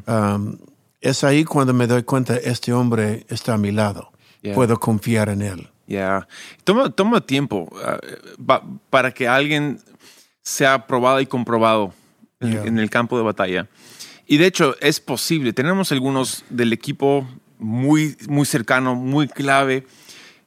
Um, 0.08 0.58
es 1.02 1.24
ahí 1.24 1.44
cuando 1.46 1.74
me 1.74 1.86
doy 1.88 2.04
cuenta, 2.04 2.36
este 2.38 2.74
hombre 2.74 3.26
está 3.30 3.54
a 3.54 3.58
mi 3.58 3.72
lado. 3.72 4.12
Yeah. 4.42 4.56
Puedo 4.56 4.80
confiar 4.80 5.30
en 5.30 5.42
él. 5.42 5.70
Ya. 5.88 6.28
Toma, 6.64 6.90
toma 6.90 7.22
tiempo 7.22 7.68
ah, 7.84 8.00
pa- 8.46 8.64
para 8.90 9.12
que 9.12 9.28
alguien 9.28 9.80
sea 10.42 10.88
probado 10.88 11.20
y 11.22 11.26
comprobado 11.26 11.94
en, 12.40 12.52
Yeah. 12.52 12.64
en 12.66 12.80
el 12.80 12.90
campo 12.90 13.18
de 13.18 13.24
batalla. 13.24 13.68
Y 14.26 14.38
de 14.38 14.46
hecho, 14.46 14.76
es 14.82 15.00
posible. 15.00 15.54
Tenemos 15.54 15.92
algunos 15.92 16.46
del 16.50 16.72
equipo 16.74 17.28
muy, 17.58 18.16
muy 18.28 18.46
cercano, 18.46 18.96
muy 18.96 19.28
clave, 19.28 19.86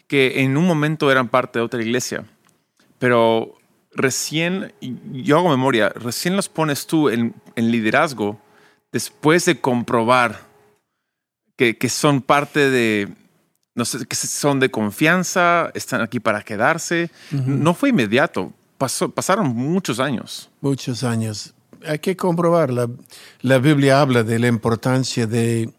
que 0.07 0.43
en 0.43 0.57
un 0.57 0.67
momento 0.67 1.11
eran 1.11 1.29
parte 1.29 1.59
de 1.59 1.65
otra 1.65 1.83
iglesia. 1.83 2.25
Pero 2.99 3.55
recién, 3.95 4.73
yo 5.13 5.39
hago 5.39 5.49
memoria, 5.49 5.91
recién 5.91 6.37
los 6.37 6.49
pones 6.49 6.87
tú 6.87 7.09
en, 7.09 7.35
en 7.57 7.71
liderazgo 7.71 8.41
después 8.93 9.45
de 9.47 9.61
comprobar 9.61 10.41
que, 11.57 11.77
que 11.77 11.89
son 11.89 12.21
parte 12.21 12.71
de, 12.71 13.09
no 13.75 13.85
sé, 13.85 14.07
que 14.07 14.17
son 14.17 14.61
de 14.61 14.71
confianza, 14.71 15.71
están 15.75 16.01
aquí 16.03 16.21
para 16.21 16.43
quedarse. 16.43 17.11
No 17.31 17.75
fue 17.75 17.89
inmediato, 17.89 18.53
pasó, 18.79 19.09
pasaron 19.11 19.49
muchos 19.49 19.99
años. 19.99 20.51
Muchos 20.61 21.03
años. 21.05 21.55
Hay 21.87 21.99
que 21.99 22.17
comprobar. 22.17 22.71
La, 22.73 22.89
la 23.41 23.59
Biblia 23.59 24.01
habla 24.01 24.23
de 24.23 24.39
la 24.39 24.47
importancia 24.47 25.27
de 25.27 25.71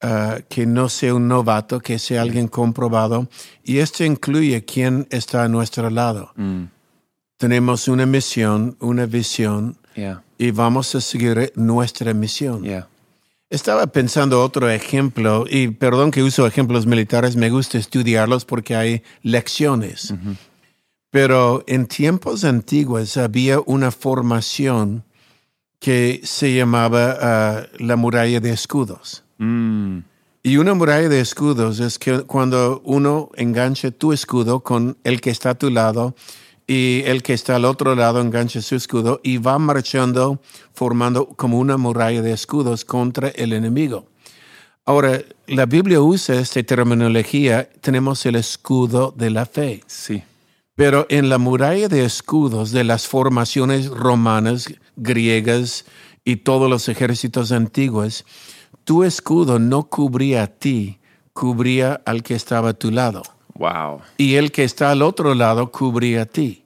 ah, 0.00 0.38
que 0.48 0.66
no 0.66 0.88
sea 0.88 1.14
un 1.14 1.28
novato, 1.28 1.80
que 1.80 1.98
sea 1.98 2.22
alguien 2.22 2.48
comprobado. 2.48 3.28
Y 3.62 3.78
esto 3.78 4.04
incluye 4.04 4.64
quién 4.64 5.06
está 5.10 5.44
a 5.44 5.48
nuestro 5.48 5.90
lado. 5.90 6.32
Tenemos 7.36 7.88
una 7.88 8.06
misión, 8.06 8.76
una 8.80 9.06
visión, 9.06 9.76
Yeah, 9.94 10.22
y 10.36 10.50
vamos 10.50 10.94
a 10.94 11.00
seguir 11.00 11.52
nuestra 11.56 12.12
misión. 12.12 12.62
yeah. 12.62 12.86
Estaba 13.48 13.86
pensando 13.86 14.42
otro 14.42 14.68
ejemplo, 14.68 15.46
y 15.48 15.68
perdón 15.68 16.10
que 16.10 16.22
uso 16.22 16.46
ejemplos 16.46 16.84
militares, 16.86 17.34
me 17.36 17.48
gusta 17.48 17.78
estudiarlos 17.78 18.44
porque 18.44 18.76
hay 18.76 19.02
lecciones. 19.22 20.12
Pero 21.10 21.64
en 21.66 21.86
tiempos 21.86 22.44
antiguos 22.44 23.16
había 23.16 23.60
una 23.64 23.90
formación 23.90 25.04
que 25.78 26.20
se 26.24 26.54
llamaba 26.54 27.16
ah, 27.20 27.66
la 27.78 27.96
muralla 27.96 28.40
de 28.40 28.50
escudos. 28.50 29.22
Mm, 29.38 29.98
Y 30.42 30.56
una 30.58 30.74
muralla 30.74 31.08
de 31.08 31.20
escudos 31.20 31.80
es 31.80 31.98
que 31.98 32.22
cuando 32.24 32.82
uno 32.84 33.30
engancha 33.36 33.90
tu 33.92 34.12
escudo 34.12 34.60
con 34.60 34.98
el 35.04 35.20
que 35.20 35.30
está 35.30 35.50
a 35.50 35.54
tu 35.54 35.70
lado 35.70 36.14
y 36.66 37.02
el 37.04 37.22
que 37.22 37.32
está 37.32 37.56
al 37.56 37.64
otro 37.64 37.94
lado 37.94 38.20
engancha 38.20 38.60
su 38.60 38.74
escudo 38.74 39.20
y 39.22 39.38
va 39.38 39.58
marchando 39.58 40.40
formando 40.72 41.28
como 41.28 41.58
una 41.58 41.76
muralla 41.76 42.22
de 42.22 42.32
escudos 42.32 42.84
contra 42.84 43.28
el 43.28 43.52
enemigo. 43.52 44.06
Ahora, 44.84 45.20
la 45.46 45.66
Biblia 45.66 46.00
usa 46.00 46.40
esta 46.40 46.62
terminología, 46.62 47.68
tenemos 47.80 48.24
el 48.26 48.36
escudo 48.36 49.12
de 49.16 49.30
la 49.30 49.46
fe. 49.46 49.82
Sí. 49.86 50.22
Pero 50.76 51.06
en 51.08 51.28
la 51.28 51.38
muralla 51.38 51.88
de 51.88 52.04
escudos 52.04 52.70
de 52.70 52.84
las 52.84 53.08
formaciones 53.08 53.88
romanas, 53.88 54.72
griegas 54.96 55.86
y 56.24 56.36
todos 56.36 56.68
los 56.68 56.88
ejércitos 56.88 57.50
antiguos, 57.50 58.24
tu 58.84 59.02
escudo 59.02 59.58
no 59.58 59.88
cubría 59.88 60.44
a 60.44 60.46
ti, 60.46 61.00
cubría 61.32 62.00
al 62.04 62.22
que 62.22 62.34
estaba 62.34 62.70
a 62.70 62.74
tu 62.74 62.90
lado. 62.90 63.22
Wow. 63.58 64.02
Y 64.16 64.34
el 64.34 64.52
que 64.52 64.64
está 64.64 64.90
al 64.90 65.02
otro 65.02 65.34
lado 65.34 65.70
cubría 65.70 66.22
a 66.22 66.26
ti. 66.26 66.62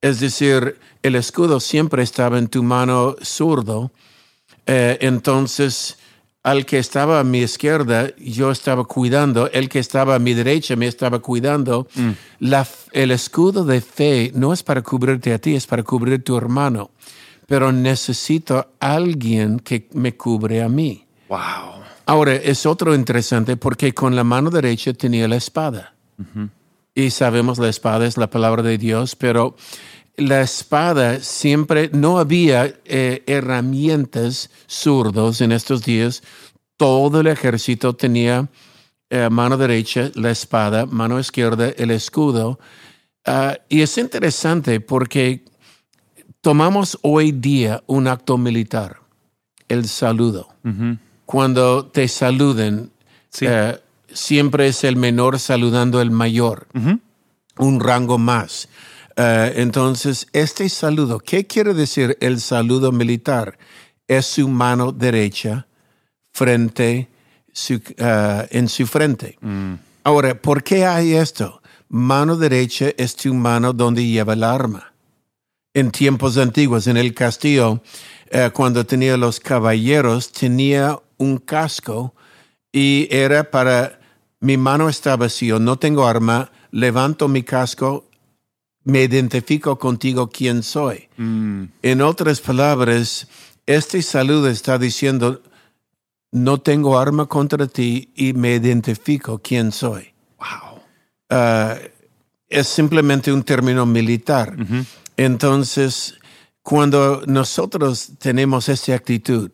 Es 0.00 0.20
decir, 0.20 0.78
el 1.02 1.14
escudo 1.14 1.60
siempre 1.60 2.02
estaba 2.02 2.38
en 2.38 2.48
tu 2.48 2.62
mano 2.62 3.16
zurdo. 3.22 3.90
Eh, 4.66 4.98
entonces, 5.00 5.98
al 6.42 6.66
que 6.66 6.78
estaba 6.78 7.20
a 7.20 7.24
mi 7.24 7.38
izquierda, 7.38 8.14
yo 8.18 8.50
estaba 8.50 8.84
cuidando. 8.84 9.50
El 9.50 9.70
que 9.70 9.78
estaba 9.78 10.14
a 10.14 10.18
mi 10.18 10.34
derecha 10.34 10.76
me 10.76 10.86
estaba 10.86 11.20
cuidando. 11.20 11.88
La, 12.38 12.66
el 12.92 13.12
escudo 13.12 13.64
de 13.64 13.80
fe 13.80 14.30
no 14.34 14.52
es 14.52 14.62
para 14.62 14.82
cubrirte 14.82 15.32
a 15.32 15.38
ti, 15.38 15.54
es 15.54 15.66
para 15.66 15.82
cubrir 15.82 16.20
a 16.20 16.22
tu 16.22 16.36
hermano. 16.36 16.90
Pero 17.46 17.72
necesito 17.72 18.74
alguien 18.80 19.58
que 19.58 19.88
me 19.94 20.16
cubre 20.16 20.62
a 20.62 20.68
mí. 20.68 21.06
Wow. 21.30 21.82
Ahora, 22.04 22.34
es 22.34 22.66
otro 22.66 22.94
interesante 22.94 23.56
porque 23.56 23.94
con 23.94 24.14
la 24.14 24.24
mano 24.24 24.50
derecha 24.50 24.92
tenía 24.92 25.26
la 25.26 25.36
espada. 25.36 25.93
Y 26.94 27.10
sabemos 27.10 27.58
la 27.58 27.68
espada 27.68 28.06
es 28.06 28.16
la 28.16 28.30
palabra 28.30 28.62
de 28.62 28.78
Dios, 28.78 29.16
pero 29.16 29.56
la 30.16 30.42
espada 30.42 31.18
siempre, 31.20 31.90
no 31.92 32.18
había 32.18 32.72
eh, 32.84 33.22
herramientas 33.26 34.50
zurdos 34.68 35.40
en 35.40 35.50
estos 35.52 35.84
días. 35.84 36.22
Todo 36.76 37.20
el 37.20 37.26
ejército 37.26 37.94
tenía 37.94 38.48
eh, 39.10 39.28
mano 39.30 39.56
derecha 39.56 40.10
la 40.14 40.30
espada, 40.30 40.86
mano 40.86 41.18
izquierda 41.18 41.70
el 41.76 41.90
escudo. 41.90 42.58
Ah, 43.26 43.58
y 43.68 43.80
es 43.82 43.98
interesante 43.98 44.80
porque 44.80 45.44
tomamos 46.40 46.98
hoy 47.02 47.32
día 47.32 47.82
un 47.86 48.06
acto 48.06 48.38
militar, 48.38 49.00
el 49.68 49.88
saludo. 49.88 50.48
Cuando 51.26 51.86
te 51.86 52.06
saluden, 52.06 52.90
Sí. 53.30 53.46
eh, 53.48 53.80
siempre 54.14 54.68
es 54.68 54.84
el 54.84 54.96
menor 54.96 55.38
saludando 55.38 56.00
al 56.00 56.10
mayor, 56.10 56.66
un 57.58 57.80
rango 57.80 58.16
más. 58.18 58.68
Eh, 59.16 59.52
entonces, 59.56 60.26
este 60.32 60.68
saludo, 60.68 61.18
¿qué 61.18 61.46
quiere 61.46 61.74
decir 61.74 62.16
el 62.20 62.40
saludo 62.40 62.90
militar? 62.90 63.58
Es 64.08 64.26
su 64.26 64.48
mano 64.48 64.92
derecha 64.92 65.66
frente 66.32 67.08
su, 67.52 67.80
eh, 67.96 68.48
en 68.50 68.68
su 68.68 68.86
frente. 68.86 69.38
Ahora, 70.02 70.34
¿por 70.34 70.62
qué 70.62 70.84
hay 70.84 71.14
esto? 71.14 71.62
Mano 71.88 72.36
derecha 72.36 72.90
es 72.96 73.14
tu 73.14 73.32
mano 73.32 73.72
donde 73.72 74.04
lleva 74.04 74.32
el 74.32 74.42
arma. 74.42 74.92
En 75.72 75.90
tiempos 75.90 76.36
antiguos, 76.36 76.86
en 76.86 76.96
el 76.96 77.14
castillo, 77.14 77.82
eh, 78.30 78.50
cuando 78.52 78.84
tenía 78.84 79.16
los 79.16 79.40
caballeros, 79.40 80.30
tenía 80.32 80.98
un 81.16 81.38
casco 81.38 82.14
y 82.72 83.08
era 83.10 83.50
para 83.50 84.00
mi 84.44 84.58
mano 84.58 84.90
está 84.90 85.16
vacío, 85.16 85.58
no 85.58 85.78
tengo 85.78 86.06
arma, 86.06 86.52
levanto 86.70 87.28
mi 87.28 87.42
casco, 87.44 88.10
me 88.84 89.04
identifico 89.04 89.78
contigo 89.78 90.28
quién 90.28 90.62
soy. 90.62 91.08
En 91.16 92.02
otras 92.02 92.42
palabras, 92.42 93.26
este 93.64 94.02
saludo 94.02 94.50
está 94.50 94.76
diciendo, 94.76 95.40
no 96.30 96.60
tengo 96.60 96.98
arma 96.98 97.24
contra 97.24 97.66
ti 97.66 98.12
y 98.14 98.34
me 98.34 98.56
identifico 98.56 99.38
quién 99.38 99.72
soy. 99.72 100.12
Wow. 100.36 100.82
Ah, 101.30 101.76
es 102.46 102.68
simplemente 102.68 103.32
un 103.32 103.44
término 103.44 103.86
militar. 103.86 104.54
Entonces, 105.16 106.16
cuando 106.62 107.22
nosotros 107.26 108.10
tenemos 108.18 108.68
esta 108.68 108.94
actitud, 108.94 109.52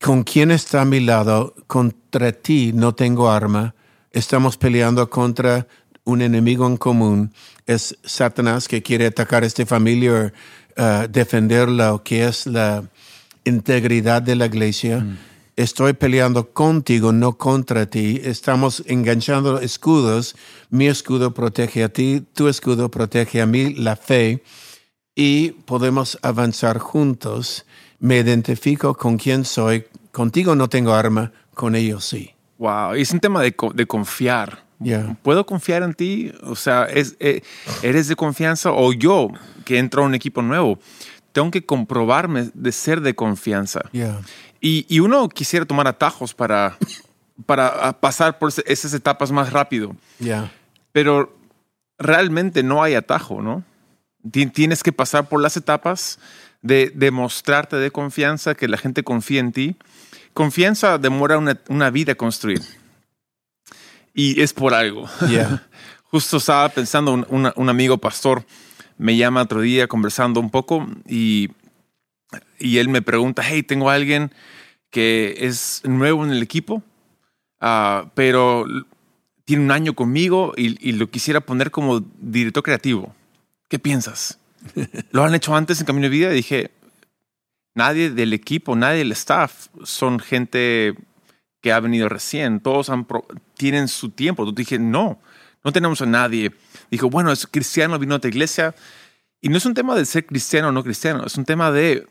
con 0.00 0.22
quién 0.22 0.52
está 0.52 0.82
a 0.82 0.84
mi 0.84 1.00
lado, 1.00 1.56
contra 1.66 2.30
ti 2.30 2.70
no 2.72 2.94
tengo 2.94 3.28
arma, 3.28 3.74
estamos 4.18 4.56
peleando 4.56 5.08
contra 5.08 5.66
un 6.04 6.22
enemigo 6.22 6.66
en 6.66 6.76
común, 6.76 7.32
es 7.66 7.96
Satanás 8.02 8.66
que 8.66 8.82
quiere 8.82 9.06
atacar 9.06 9.44
a 9.44 9.46
esta 9.46 9.64
familia, 9.64 10.32
uh, 10.76 11.06
defender 11.08 11.68
lo 11.68 12.02
que 12.02 12.26
es 12.26 12.46
la 12.46 12.82
integridad 13.44 14.20
de 14.20 14.34
la 14.34 14.46
iglesia. 14.46 15.06
Estoy 15.54 15.92
peleando 15.92 16.52
contigo, 16.52 17.12
no 17.12 17.36
contra 17.36 17.86
ti. 17.86 18.20
Estamos 18.24 18.82
enganchando 18.86 19.60
escudos. 19.60 20.36
Mi 20.70 20.86
escudo 20.86 21.34
protege 21.34 21.84
a 21.84 21.88
ti, 21.88 22.24
tu 22.32 22.48
escudo 22.48 22.90
protege 22.90 23.40
a 23.40 23.46
mí, 23.46 23.74
la 23.74 23.96
fe. 23.96 24.42
Y 25.14 25.50
podemos 25.66 26.18
avanzar 26.22 26.78
juntos. 26.78 27.66
Me 27.98 28.18
identifico 28.18 28.94
con 28.94 29.16
quién 29.16 29.44
soy. 29.44 29.84
Contigo 30.12 30.54
no 30.54 30.68
tengo 30.68 30.94
arma, 30.94 31.32
con 31.54 31.74
ellos 31.74 32.04
sí. 32.04 32.37
Wow. 32.58 32.96
Y 32.96 33.02
es 33.02 33.10
un 33.12 33.20
tema 33.20 33.40
de, 33.42 33.54
de 33.74 33.86
confiar. 33.86 34.64
Ya. 34.80 35.16
¿Puedo 35.22 35.44
confiar 35.46 35.82
en 35.82 35.94
ti? 35.94 36.32
O 36.42 36.54
sea, 36.54 36.84
es, 36.84 37.16
eh, 37.18 37.42
¿eres 37.82 38.06
de 38.08 38.14
confianza? 38.16 38.70
O 38.72 38.92
yo, 38.92 39.28
que 39.64 39.78
entro 39.78 40.02
a 40.02 40.06
un 40.06 40.14
equipo 40.14 40.42
nuevo, 40.42 40.78
tengo 41.32 41.50
que 41.50 41.64
comprobarme 41.64 42.50
de 42.54 42.72
ser 42.72 43.00
de 43.00 43.14
confianza. 43.14 43.80
Yeah. 43.92 44.20
Y, 44.60 44.86
y 44.88 45.00
uno 45.00 45.28
quisiera 45.28 45.66
tomar 45.66 45.86
atajos 45.88 46.34
para, 46.34 46.76
para 47.46 47.68
ah, 47.88 47.92
pasar 48.00 48.38
por 48.38 48.52
esas 48.66 48.94
etapas 48.94 49.32
más 49.32 49.52
rápido. 49.52 49.96
Yeah. 50.20 50.52
Pero 50.92 51.36
realmente 51.98 52.62
no 52.62 52.82
hay 52.82 52.94
atajo, 52.94 53.42
¿no? 53.42 53.64
Ti- 54.30 54.46
Tienes 54.46 54.82
que 54.82 54.92
pasar 54.92 55.28
por 55.28 55.40
las 55.40 55.56
etapas 55.56 56.18
de 56.62 56.92
demostrarte 56.94 57.76
de 57.76 57.90
confianza, 57.90 58.54
que 58.54 58.66
la 58.68 58.76
gente 58.78 59.02
confía 59.04 59.40
en 59.40 59.52
ti. 59.52 59.76
Confianza 60.38 60.98
demora 60.98 61.36
una, 61.36 61.60
una 61.68 61.90
vida 61.90 62.14
construir. 62.14 62.62
Y 64.14 64.40
es 64.40 64.52
por 64.52 64.72
algo. 64.72 65.08
Yeah. 65.28 65.66
Justo 66.12 66.36
estaba 66.36 66.68
pensando, 66.68 67.12
un, 67.12 67.26
un- 67.28 67.52
un 67.56 67.68
amigo 67.68 67.98
pastor 67.98 68.44
me 68.98 69.16
llama 69.16 69.42
otro 69.42 69.62
día 69.62 69.88
conversando 69.88 70.38
un 70.38 70.50
poco 70.50 70.86
y, 71.08 71.48
y 72.56 72.78
él 72.78 72.88
me 72.88 73.02
pregunta, 73.02 73.42
hey, 73.44 73.64
tengo 73.64 73.90
a 73.90 73.94
alguien 73.94 74.30
que 74.90 75.34
es 75.40 75.82
nuevo 75.84 76.24
en 76.24 76.30
el 76.30 76.40
equipo, 76.40 76.84
ah, 77.60 78.12
pero 78.14 78.64
tiene 79.44 79.64
un 79.64 79.72
año 79.72 79.94
conmigo 79.94 80.52
y, 80.56 80.78
y 80.88 80.92
lo 80.92 81.10
quisiera 81.10 81.40
poner 81.40 81.72
como 81.72 82.04
director 82.20 82.62
creativo. 82.62 83.12
¿Qué 83.68 83.80
piensas? 83.80 84.38
¿Lo 85.10 85.24
han 85.24 85.34
hecho 85.34 85.56
antes 85.56 85.80
en 85.80 85.86
Camino 85.86 86.04
de 86.04 86.10
Vida? 86.10 86.30
Y 86.30 86.36
dije, 86.36 86.70
nadie 87.78 88.10
del 88.10 88.32
equipo, 88.32 88.74
nadie 88.74 88.98
del 88.98 89.12
staff 89.12 89.68
son 89.84 90.18
gente 90.18 90.94
que 91.62 91.72
ha 91.72 91.80
venido 91.80 92.08
recién. 92.08 92.60
Todos 92.60 92.90
han 92.90 93.06
tienen 93.56 93.88
su 93.88 94.10
tiempo. 94.10 94.42
Entonces 94.42 94.66
dije, 94.66 94.78
no, 94.78 95.20
no 95.64 95.72
tenemos 95.72 96.02
a 96.02 96.06
nadie. 96.06 96.52
Dijo, 96.90 97.08
bueno, 97.08 97.32
es 97.32 97.46
cristiano, 97.46 97.98
vino 97.98 98.14
a 98.14 98.18
otra 98.18 98.28
iglesia. 98.28 98.74
Y 99.40 99.48
no 99.48 99.56
es 99.56 99.66
un 99.66 99.74
tema 99.74 99.94
de 99.94 100.04
ser 100.04 100.26
cristiano 100.26 100.68
o 100.68 100.72
no 100.72 100.82
cristiano, 100.82 101.24
es 101.24 101.36
un 101.36 101.44
tema 101.44 101.70
de 101.70 102.06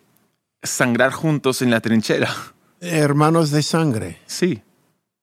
sangrar 0.63 1.12
juntos 1.12 1.62
en 1.62 1.71
la 1.71 1.82
trinchera. 1.82 2.34
Hermanos 2.80 3.51
de 3.51 3.63
sangre. 3.63 4.19
Sí, 4.27 4.62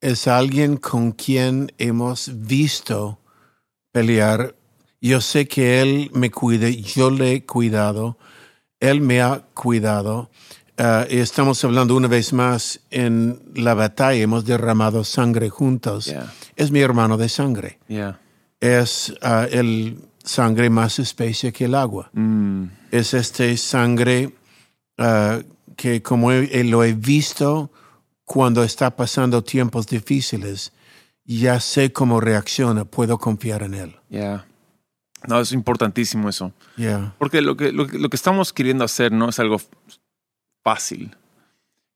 es 0.01 0.29
alguien 0.29 0.77
con 0.77 1.13
quien 1.13 1.73
hemos 1.79 2.31
visto 2.47 3.19
pelear. 3.93 4.55
Yo 5.01 5.21
sé 5.23 5.49
que 5.49 5.81
Él 5.81 6.11
me 6.13 6.31
cuida, 6.31 6.69
yo 6.69 7.11
le 7.11 7.33
he 7.33 7.45
cuidado, 7.47 8.19
Él 8.89 9.01
me 9.01 9.21
ha 9.23 9.43
cuidado. 9.55 10.31
Y 11.09 11.19
estamos 11.19 11.63
hablando 11.65 11.95
una 11.97 12.09
vez 12.09 12.33
más 12.33 12.81
en 12.91 13.41
la 13.55 13.75
batalla, 13.75 14.21
hemos 14.21 14.45
derramado 14.45 15.05
sangre 15.05 15.49
juntos. 15.49 16.07
Yeah. 16.07 16.33
Es 16.57 16.71
mi 16.71 16.81
hermano 16.81 17.17
de 17.17 17.29
sangre. 17.29 17.79
yeah. 17.89 18.19
Es 18.61 19.15
ah, 19.23 19.47
el 19.51 19.99
sangre 20.25 20.71
más 20.71 20.99
especie 20.99 21.53
que 21.53 21.67
el 21.67 21.75
agua. 21.75 22.11
Mm, 22.13 22.65
Es 22.91 23.15
este 23.15 23.57
sangre 23.57 24.33
ah, 24.99 25.41
que 25.77 26.03
como 26.03 26.33
he- 26.33 26.65
lo 26.65 26.83
he 26.83 26.93
visto 26.95 27.71
cuando 28.25 28.65
está 28.65 28.97
pasando 28.97 29.43
tiempos 29.45 29.87
difíciles, 29.87 30.73
ya 31.27 31.61
sé 31.61 31.93
cómo 31.93 32.21
reacciona, 32.21 32.85
puedo 32.85 33.19
confiar 33.19 33.63
en 33.63 33.75
él. 33.75 33.97
yeah. 34.09 34.45
No, 35.29 35.41
es 35.41 35.53
importantísimo 35.53 36.29
eso. 36.29 36.53
Yeah. 36.77 37.15
Porque 37.19 37.41
lo 37.43 37.57
que, 37.57 37.73
lo, 37.73 37.87
que- 37.87 37.99
lo 37.99 38.09
que 38.09 38.17
estamos 38.17 38.53
queriendo 38.53 38.85
hacer 38.85 39.13
no 39.13 39.29
es 39.29 39.39
algo 39.39 39.61
fácil. 40.63 41.17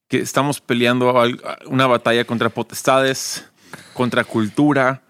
Que 0.08 0.18
estamos 0.18 0.60
peleando 0.60 1.12
una 1.66 1.86
batalla 1.86 2.24
contra 2.24 2.48
potestades, 2.48 3.46
contra 3.92 4.24
cultura, 4.24 5.02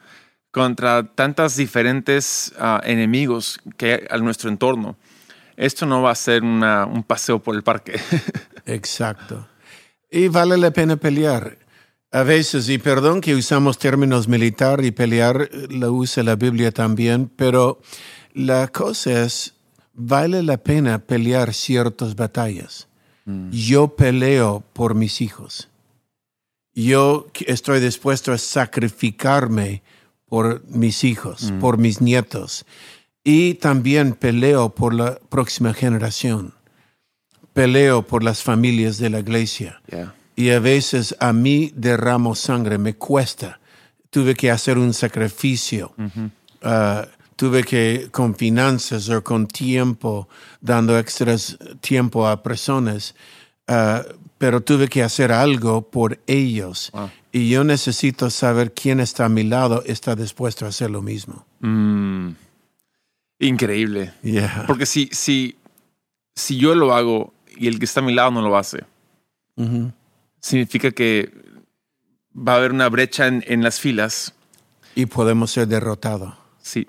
contra 0.50 1.04
tantas 1.04 1.56
diferentes 1.56 2.52
ah, 2.58 2.80
enemigos 2.84 3.60
que 3.76 3.92
hay 3.94 4.00
a 4.10 4.18
nuestro 4.18 4.48
entorno. 4.50 4.96
Esto 5.56 5.86
no 5.86 6.02
va 6.02 6.10
a 6.12 6.14
ser 6.16 6.42
una- 6.42 6.86
un 6.86 7.02
paseo 7.02 7.38
por 7.40 7.54
el 7.54 7.62
parque. 7.62 8.00
Exacto. 8.66 9.48
Y 10.10 10.28
vale 10.28 10.56
la 10.56 10.70
pena 10.72 10.96
pelear. 10.96 11.58
A 12.10 12.22
veces, 12.22 12.68
y 12.70 12.78
perdón 12.78 13.20
que 13.20 13.34
usamos 13.34 13.78
términos 13.78 14.28
militar 14.28 14.82
y 14.82 14.92
pelear, 14.92 15.50
lo 15.68 15.92
usa 15.92 16.22
la 16.22 16.36
Biblia 16.36 16.72
también, 16.72 17.30
pero 17.36 17.80
la 18.32 18.68
cosa 18.68 19.24
es, 19.24 19.54
vale 19.92 20.42
la 20.42 20.56
pena 20.56 21.00
pelear 21.00 21.52
ciertas 21.52 22.14
batallas. 22.16 22.88
Yo 23.50 23.88
peleo 23.88 24.64
por 24.72 24.94
mis 24.94 25.20
hijos. 25.20 25.68
Yo 26.72 27.26
estoy 27.46 27.78
dispuesto 27.78 28.32
a 28.32 28.38
sacrificarme 28.38 29.82
por 30.24 30.64
mis 30.66 31.04
hijos, 31.04 31.52
por 31.60 31.76
mis 31.76 32.00
nietos. 32.00 32.64
Y 33.22 33.54
también 33.54 34.14
peleo 34.14 34.70
por 34.70 34.94
la 34.94 35.18
próxima 35.28 35.74
generación. 35.74 36.54
Peleo 37.52 38.00
por 38.00 38.22
las 38.22 38.42
familias 38.42 38.96
de 38.96 39.10
la 39.10 39.18
iglesia. 39.18 39.82
Yeah. 39.90 40.14
Y 40.38 40.50
a 40.50 40.60
veces 40.60 41.16
a 41.18 41.32
mí 41.32 41.72
derramo 41.74 42.36
sangre, 42.36 42.78
me 42.78 42.94
cuesta. 42.94 43.58
Tuve 44.08 44.36
que 44.36 44.52
hacer 44.52 44.78
un 44.78 44.94
sacrificio. 44.94 45.92
Uh, 45.98 47.04
tuve 47.34 47.64
que, 47.64 48.06
con 48.12 48.36
finanzas 48.36 49.08
o 49.08 49.24
con 49.24 49.48
tiempo, 49.48 50.28
dando 50.60 50.96
extras 50.96 51.58
tiempo 51.80 52.28
a 52.28 52.40
personas, 52.40 53.16
uh, 53.66 54.08
pero 54.38 54.60
tuve 54.60 54.86
que 54.86 55.02
hacer 55.02 55.32
algo 55.32 55.90
por 55.90 56.20
ellos. 56.28 56.92
Wow. 56.92 57.10
Y 57.32 57.48
yo 57.48 57.64
necesito 57.64 58.30
saber 58.30 58.72
quién 58.72 59.00
está 59.00 59.24
a 59.24 59.28
mi 59.28 59.42
lado, 59.42 59.82
está 59.86 60.14
dispuesto 60.14 60.66
a 60.66 60.68
hacer 60.68 60.88
lo 60.88 61.02
mismo. 61.02 61.44
Mm. 61.58 62.28
Increíble. 63.40 64.12
Yeah. 64.22 64.66
Porque 64.68 64.86
si, 64.86 65.08
si, 65.10 65.56
si 66.36 66.58
yo 66.58 66.76
lo 66.76 66.94
hago 66.94 67.34
y 67.56 67.66
el 67.66 67.80
que 67.80 67.86
está 67.86 67.98
a 67.98 68.04
mi 68.04 68.14
lado 68.14 68.30
no 68.30 68.42
lo 68.42 68.56
hace. 68.56 68.84
Significa 70.40 70.90
que 70.90 71.32
va 72.34 72.54
a 72.54 72.56
haber 72.56 72.72
una 72.72 72.88
brecha 72.88 73.26
en, 73.26 73.44
en 73.46 73.62
las 73.62 73.80
filas. 73.80 74.34
Y 74.94 75.06
podemos 75.06 75.50
ser 75.50 75.68
derrotados. 75.68 76.34
Sí. 76.62 76.86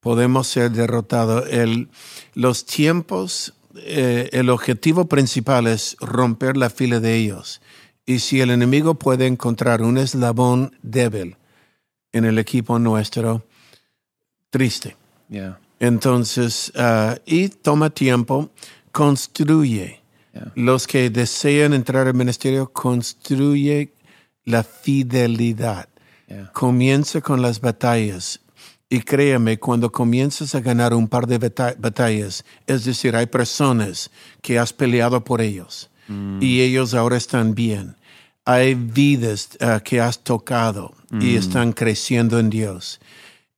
podemos 0.00 0.46
ser 0.48 0.70
derrotados. 0.70 1.46
El, 1.50 1.88
los 2.34 2.64
tiempos, 2.64 3.54
eh, 3.76 4.28
el 4.32 4.50
objetivo 4.50 5.06
principal 5.06 5.66
es 5.66 5.96
romper 6.00 6.56
la 6.56 6.70
fila 6.70 7.00
de 7.00 7.16
ellos. 7.16 7.60
Y 8.06 8.20
si 8.20 8.40
el 8.40 8.50
enemigo 8.50 8.94
puede 8.94 9.26
encontrar 9.26 9.82
un 9.82 9.98
eslabón 9.98 10.76
débil 10.82 11.36
en 12.12 12.24
el 12.24 12.38
equipo 12.38 12.78
nuestro, 12.78 13.44
triste. 14.50 14.96
Yeah. 15.28 15.58
Entonces, 15.78 16.72
ah, 16.74 17.18
y 17.26 17.50
toma 17.50 17.90
tiempo, 17.90 18.50
construye. 18.92 20.00
Yeah. 20.34 20.52
Los 20.54 20.86
que 20.86 21.10
desean 21.10 21.72
entrar 21.72 22.06
al 22.06 22.14
ministerio, 22.14 22.70
construye 22.72 23.92
la 24.44 24.62
fidelidad 24.62 25.88
Yeah. 26.28 26.50
comienza 26.52 27.22
con 27.22 27.40
las 27.40 27.58
batallas. 27.58 28.40
Y 28.90 29.00
créeme, 29.00 29.58
cuando 29.58 29.90
comienzas 29.90 30.54
a 30.54 30.60
ganar 30.60 30.92
un 30.92 31.08
par 31.08 31.26
de 31.26 31.38
bata- 31.38 31.74
batallas, 31.78 32.44
es 32.66 32.84
decir, 32.84 33.16
hay 33.16 33.24
personas 33.26 34.10
que 34.42 34.58
has 34.58 34.72
peleado 34.74 35.24
por 35.24 35.40
ellos 35.40 35.88
y 36.40 36.60
ellos 36.60 36.92
ahora 36.94 37.16
están 37.16 37.54
bien. 37.54 37.96
Hay 38.44 38.74
vidas 38.74 39.56
ah, 39.60 39.80
que 39.80 40.00
has 40.00 40.18
tocado 40.22 40.94
y 41.20 41.36
están 41.36 41.72
creciendo 41.72 42.38
en 42.38 42.48
Dios. 42.50 42.98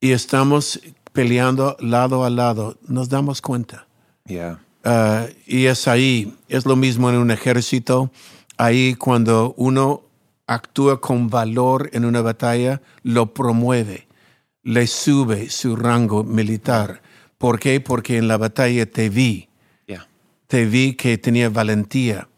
Y 0.00 0.12
estamos 0.12 0.80
peleando 1.12 1.76
lado 1.80 2.24
a 2.24 2.30
lado, 2.30 2.76
nos 2.87 3.09
damos 3.09 3.40
cuenta. 3.40 3.87
Yeah. 4.26 4.61
Ah, 4.84 5.26
y 5.46 5.66
es 5.66 5.86
ahí, 5.88 6.34
es 6.48 6.64
lo 6.66 6.76
mismo 6.76 7.10
en 7.10 7.16
un 7.16 7.30
ejército, 7.30 8.10
ahí 8.56 8.94
cuando 8.94 9.54
uno 9.56 10.02
actúa 10.46 11.00
con 11.00 11.28
valor 11.28 11.90
en 11.92 12.04
una 12.04 12.22
batalla, 12.22 12.80
lo 13.02 13.34
promueve, 13.34 14.08
le 14.62 14.86
sube 14.86 15.50
su 15.50 15.76
rango 15.76 16.24
militar. 16.24 17.02
¿Por 17.38 17.58
qué? 17.60 17.80
Porque 17.80 18.16
en 18.16 18.26
la 18.28 18.36
batalla 18.38 18.86
te 18.86 19.08
vi, 19.10 19.48
Yeah. 19.86 20.06
te 20.46 20.64
vi 20.66 20.94
que 20.94 21.18
tenía 21.18 21.48
valentía, 21.50 22.28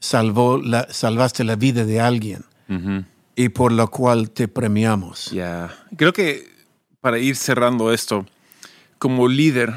salvó 0.00 0.58
la, 0.58 0.86
salvaste 0.92 1.44
la 1.44 1.56
vida 1.56 1.84
de 1.84 2.00
alguien 2.00 2.44
Ujú. 2.68 3.04
y 3.36 3.48
por 3.50 3.72
lo 3.72 3.88
cual 3.90 4.30
te 4.30 4.48
premiamos. 4.48 5.30
Ya. 5.30 5.74
Creo 5.96 6.12
que 6.12 6.48
para 7.00 7.18
ir 7.18 7.36
cerrando 7.36 7.92
esto, 7.92 8.26
como 8.98 9.28
líder, 9.28 9.74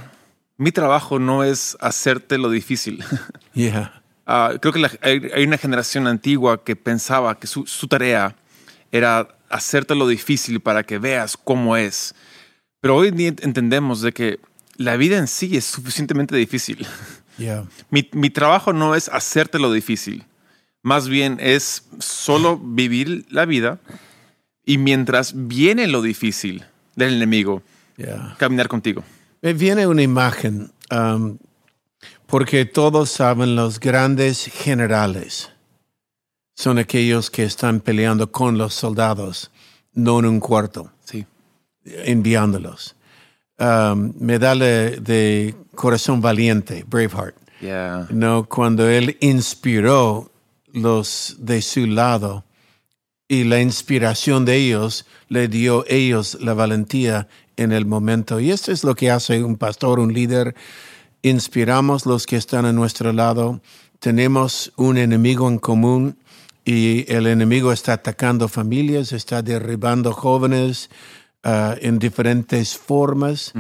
mi 0.60 0.72
trabajo 0.72 1.18
no 1.18 1.44
es 1.44 1.76
hacerte 1.82 2.38
lo 2.38 2.50
difícil. 2.52 3.04
Yeah. 3.56 4.02
Ah, 4.28 4.54
creo 4.62 4.72
que 4.72 4.80
la- 4.80 4.92
hay, 5.02 5.20
hay 5.34 5.44
una 5.44 5.58
generación 5.58 6.06
antigua 6.06 6.64
que 6.64 6.76
pensaba 6.76 7.40
que 7.40 7.48
su, 7.48 7.66
su 7.66 7.88
tarea 7.88 8.36
era 8.92 9.28
hacerte 9.50 9.96
lo 9.96 10.08
difícil 10.08 10.60
para 10.62 10.84
que 10.84 11.00
veas 11.00 11.36
cómo 11.36 11.76
es. 11.76 12.14
Pero 12.80 12.96
hoy 12.96 13.08
en 13.08 13.18
día 13.18 13.28
entendemos 13.42 14.02
de 14.02 14.12
que 14.14 14.40
la 14.78 14.96
vida 14.98 15.18
en 15.18 15.28
sí 15.28 15.58
es 15.58 15.66
suficientemente 15.66 16.36
difícil. 16.36 16.86
Yeah. 17.40 17.64
Mi, 17.90 18.08
mi 18.12 18.30
trabajo 18.30 18.74
no 18.74 18.96
es 18.96 19.08
hacerte 19.08 19.60
lo 19.60 19.72
difícil. 19.72 20.26
Más 20.84 21.08
bien 21.08 21.38
es 21.40 21.84
solo 22.00 22.58
vivir 22.58 23.26
la 23.30 23.46
vida 23.46 23.80
y 24.66 24.78
mientras 24.78 25.32
viene 25.48 25.88
lo 25.88 26.02
difícil 26.02 26.66
del 26.98 27.14
enemigo, 27.16 27.64
Yeah. 27.98 28.36
caminar 28.38 28.68
contigo. 28.68 29.04
Me 29.42 29.54
viene 29.54 29.88
una 29.88 30.02
imagen, 30.02 30.72
um, 30.92 31.38
porque 32.28 32.66
todos 32.66 33.10
saben 33.10 33.56
los 33.56 33.80
grandes 33.80 34.46
generales 34.46 35.50
son 36.56 36.78
aquellos 36.78 37.30
que 37.32 37.44
están 37.44 37.80
peleando 37.80 38.30
con 38.34 38.58
los 38.58 38.74
soldados, 38.74 39.50
no 39.94 40.20
en 40.20 40.26
un 40.26 40.40
cuarto, 40.42 40.92
Sí. 41.06 41.26
enviándolos. 41.86 42.96
Um, 43.58 44.14
medalla 44.20 44.66
de 45.00 45.56
corazón 45.74 46.20
valiente, 46.20 46.84
Braveheart. 46.86 47.36
Yeah. 47.62 48.08
No, 48.10 48.44
cuando 48.46 48.90
él 48.90 49.18
inspiró 49.22 50.30
los 50.74 51.38
de 51.40 51.62
su 51.62 51.86
lado 51.88 52.44
y 53.30 53.46
la 53.46 53.62
inspiración 53.62 54.44
de 54.44 54.56
ellos 54.58 55.06
le 55.30 55.48
dio 55.48 55.82
a 55.82 55.86
ellos 55.88 56.38
la 56.42 56.54
valentía 56.54 57.28
en 57.60 57.72
el 57.74 57.86
momento. 57.86 58.40
Y 58.40 58.52
esto 58.52 58.72
es 58.72 58.84
lo 58.84 58.96
que 58.96 59.12
hace 59.12 59.44
un 59.44 59.58
pastor, 59.58 60.00
un 60.00 60.14
líder. 60.14 60.56
Inspiramos 61.22 62.06
los 62.06 62.26
que 62.26 62.38
están 62.38 62.66
a 62.66 62.72
nuestro 62.72 63.12
lado. 63.12 63.62
Tenemos 64.00 64.72
un 64.78 64.98
enemigo 64.98 65.48
en 65.50 65.60
común 65.60 66.18
y 66.64 67.12
el 67.12 67.28
enemigo 67.28 67.74
está 67.74 67.94
atacando 67.94 68.48
familias, 68.48 69.12
está 69.12 69.42
derribando 69.42 70.14
jóvenes 70.14 70.90
ah, 71.44 71.76
en 71.82 72.00
diferentes 72.00 72.78
formas 72.78 73.54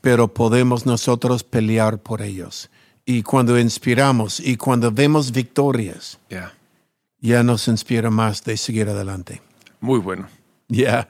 pero 0.00 0.28
podemos 0.34 0.86
nosotros 0.86 1.44
pelear 1.44 1.98
por 1.98 2.22
ellos. 2.22 2.70
Y 3.04 3.22
cuando 3.22 3.58
inspiramos 3.58 4.40
y 4.40 4.56
cuando 4.56 4.90
vemos 4.90 5.30
victorias, 5.32 6.18
Yeah. 6.28 6.52
ya 7.20 7.42
nos 7.42 7.68
inspira 7.68 8.10
más 8.10 8.42
de 8.44 8.56
seguir 8.56 8.88
adelante. 8.88 9.40
Muy 9.80 10.00
bueno. 10.00 10.28
Ya. 10.68 11.08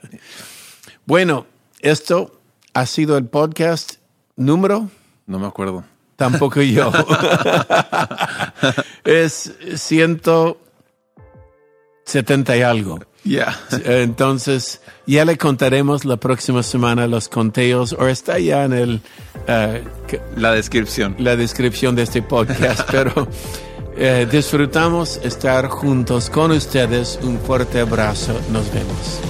Bueno, 1.07 1.47
esto 1.81 2.41
ha 2.75 2.87
sido 2.87 3.17
el 3.19 3.27
podcast 3.27 3.95
número, 4.37 4.89
No 5.27 5.39
me 5.39 5.47
acuerdo. 5.47 5.85
tampoco 6.17 6.61
yo. 6.63 6.91
es 9.05 9.53
170 9.75 12.57
y 12.57 12.63
algo. 12.63 13.01
Yeah. 13.25 13.55
Entonces, 13.85 14.81
ya 15.07 15.27
le 15.27 15.37
contaremos 15.37 16.07
la 16.07 16.17
próxima 16.17 16.63
semana 16.63 17.07
los 17.07 17.29
conteos, 17.29 17.93
o 17.93 18.09
está 18.09 18.39
ya 18.39 18.65
en 18.65 18.73
el, 18.73 19.03
eh, 19.47 19.85
La 20.37 20.53
descripción. 20.53 21.17
la 21.19 21.37
descripción 21.37 21.95
de 21.95 22.05
este 22.05 22.23
podcast, 22.23 22.81
pero 22.91 23.29
eh, 23.97 24.27
disfrutamos 24.31 25.21
estar 25.23 25.69
juntos 25.69 26.31
con 26.31 26.51
ustedes. 26.53 27.19
Un 27.23 27.39
fuerte 27.41 27.81
abrazo. 27.81 28.33
Nos 28.51 28.73
vemos. 28.73 29.21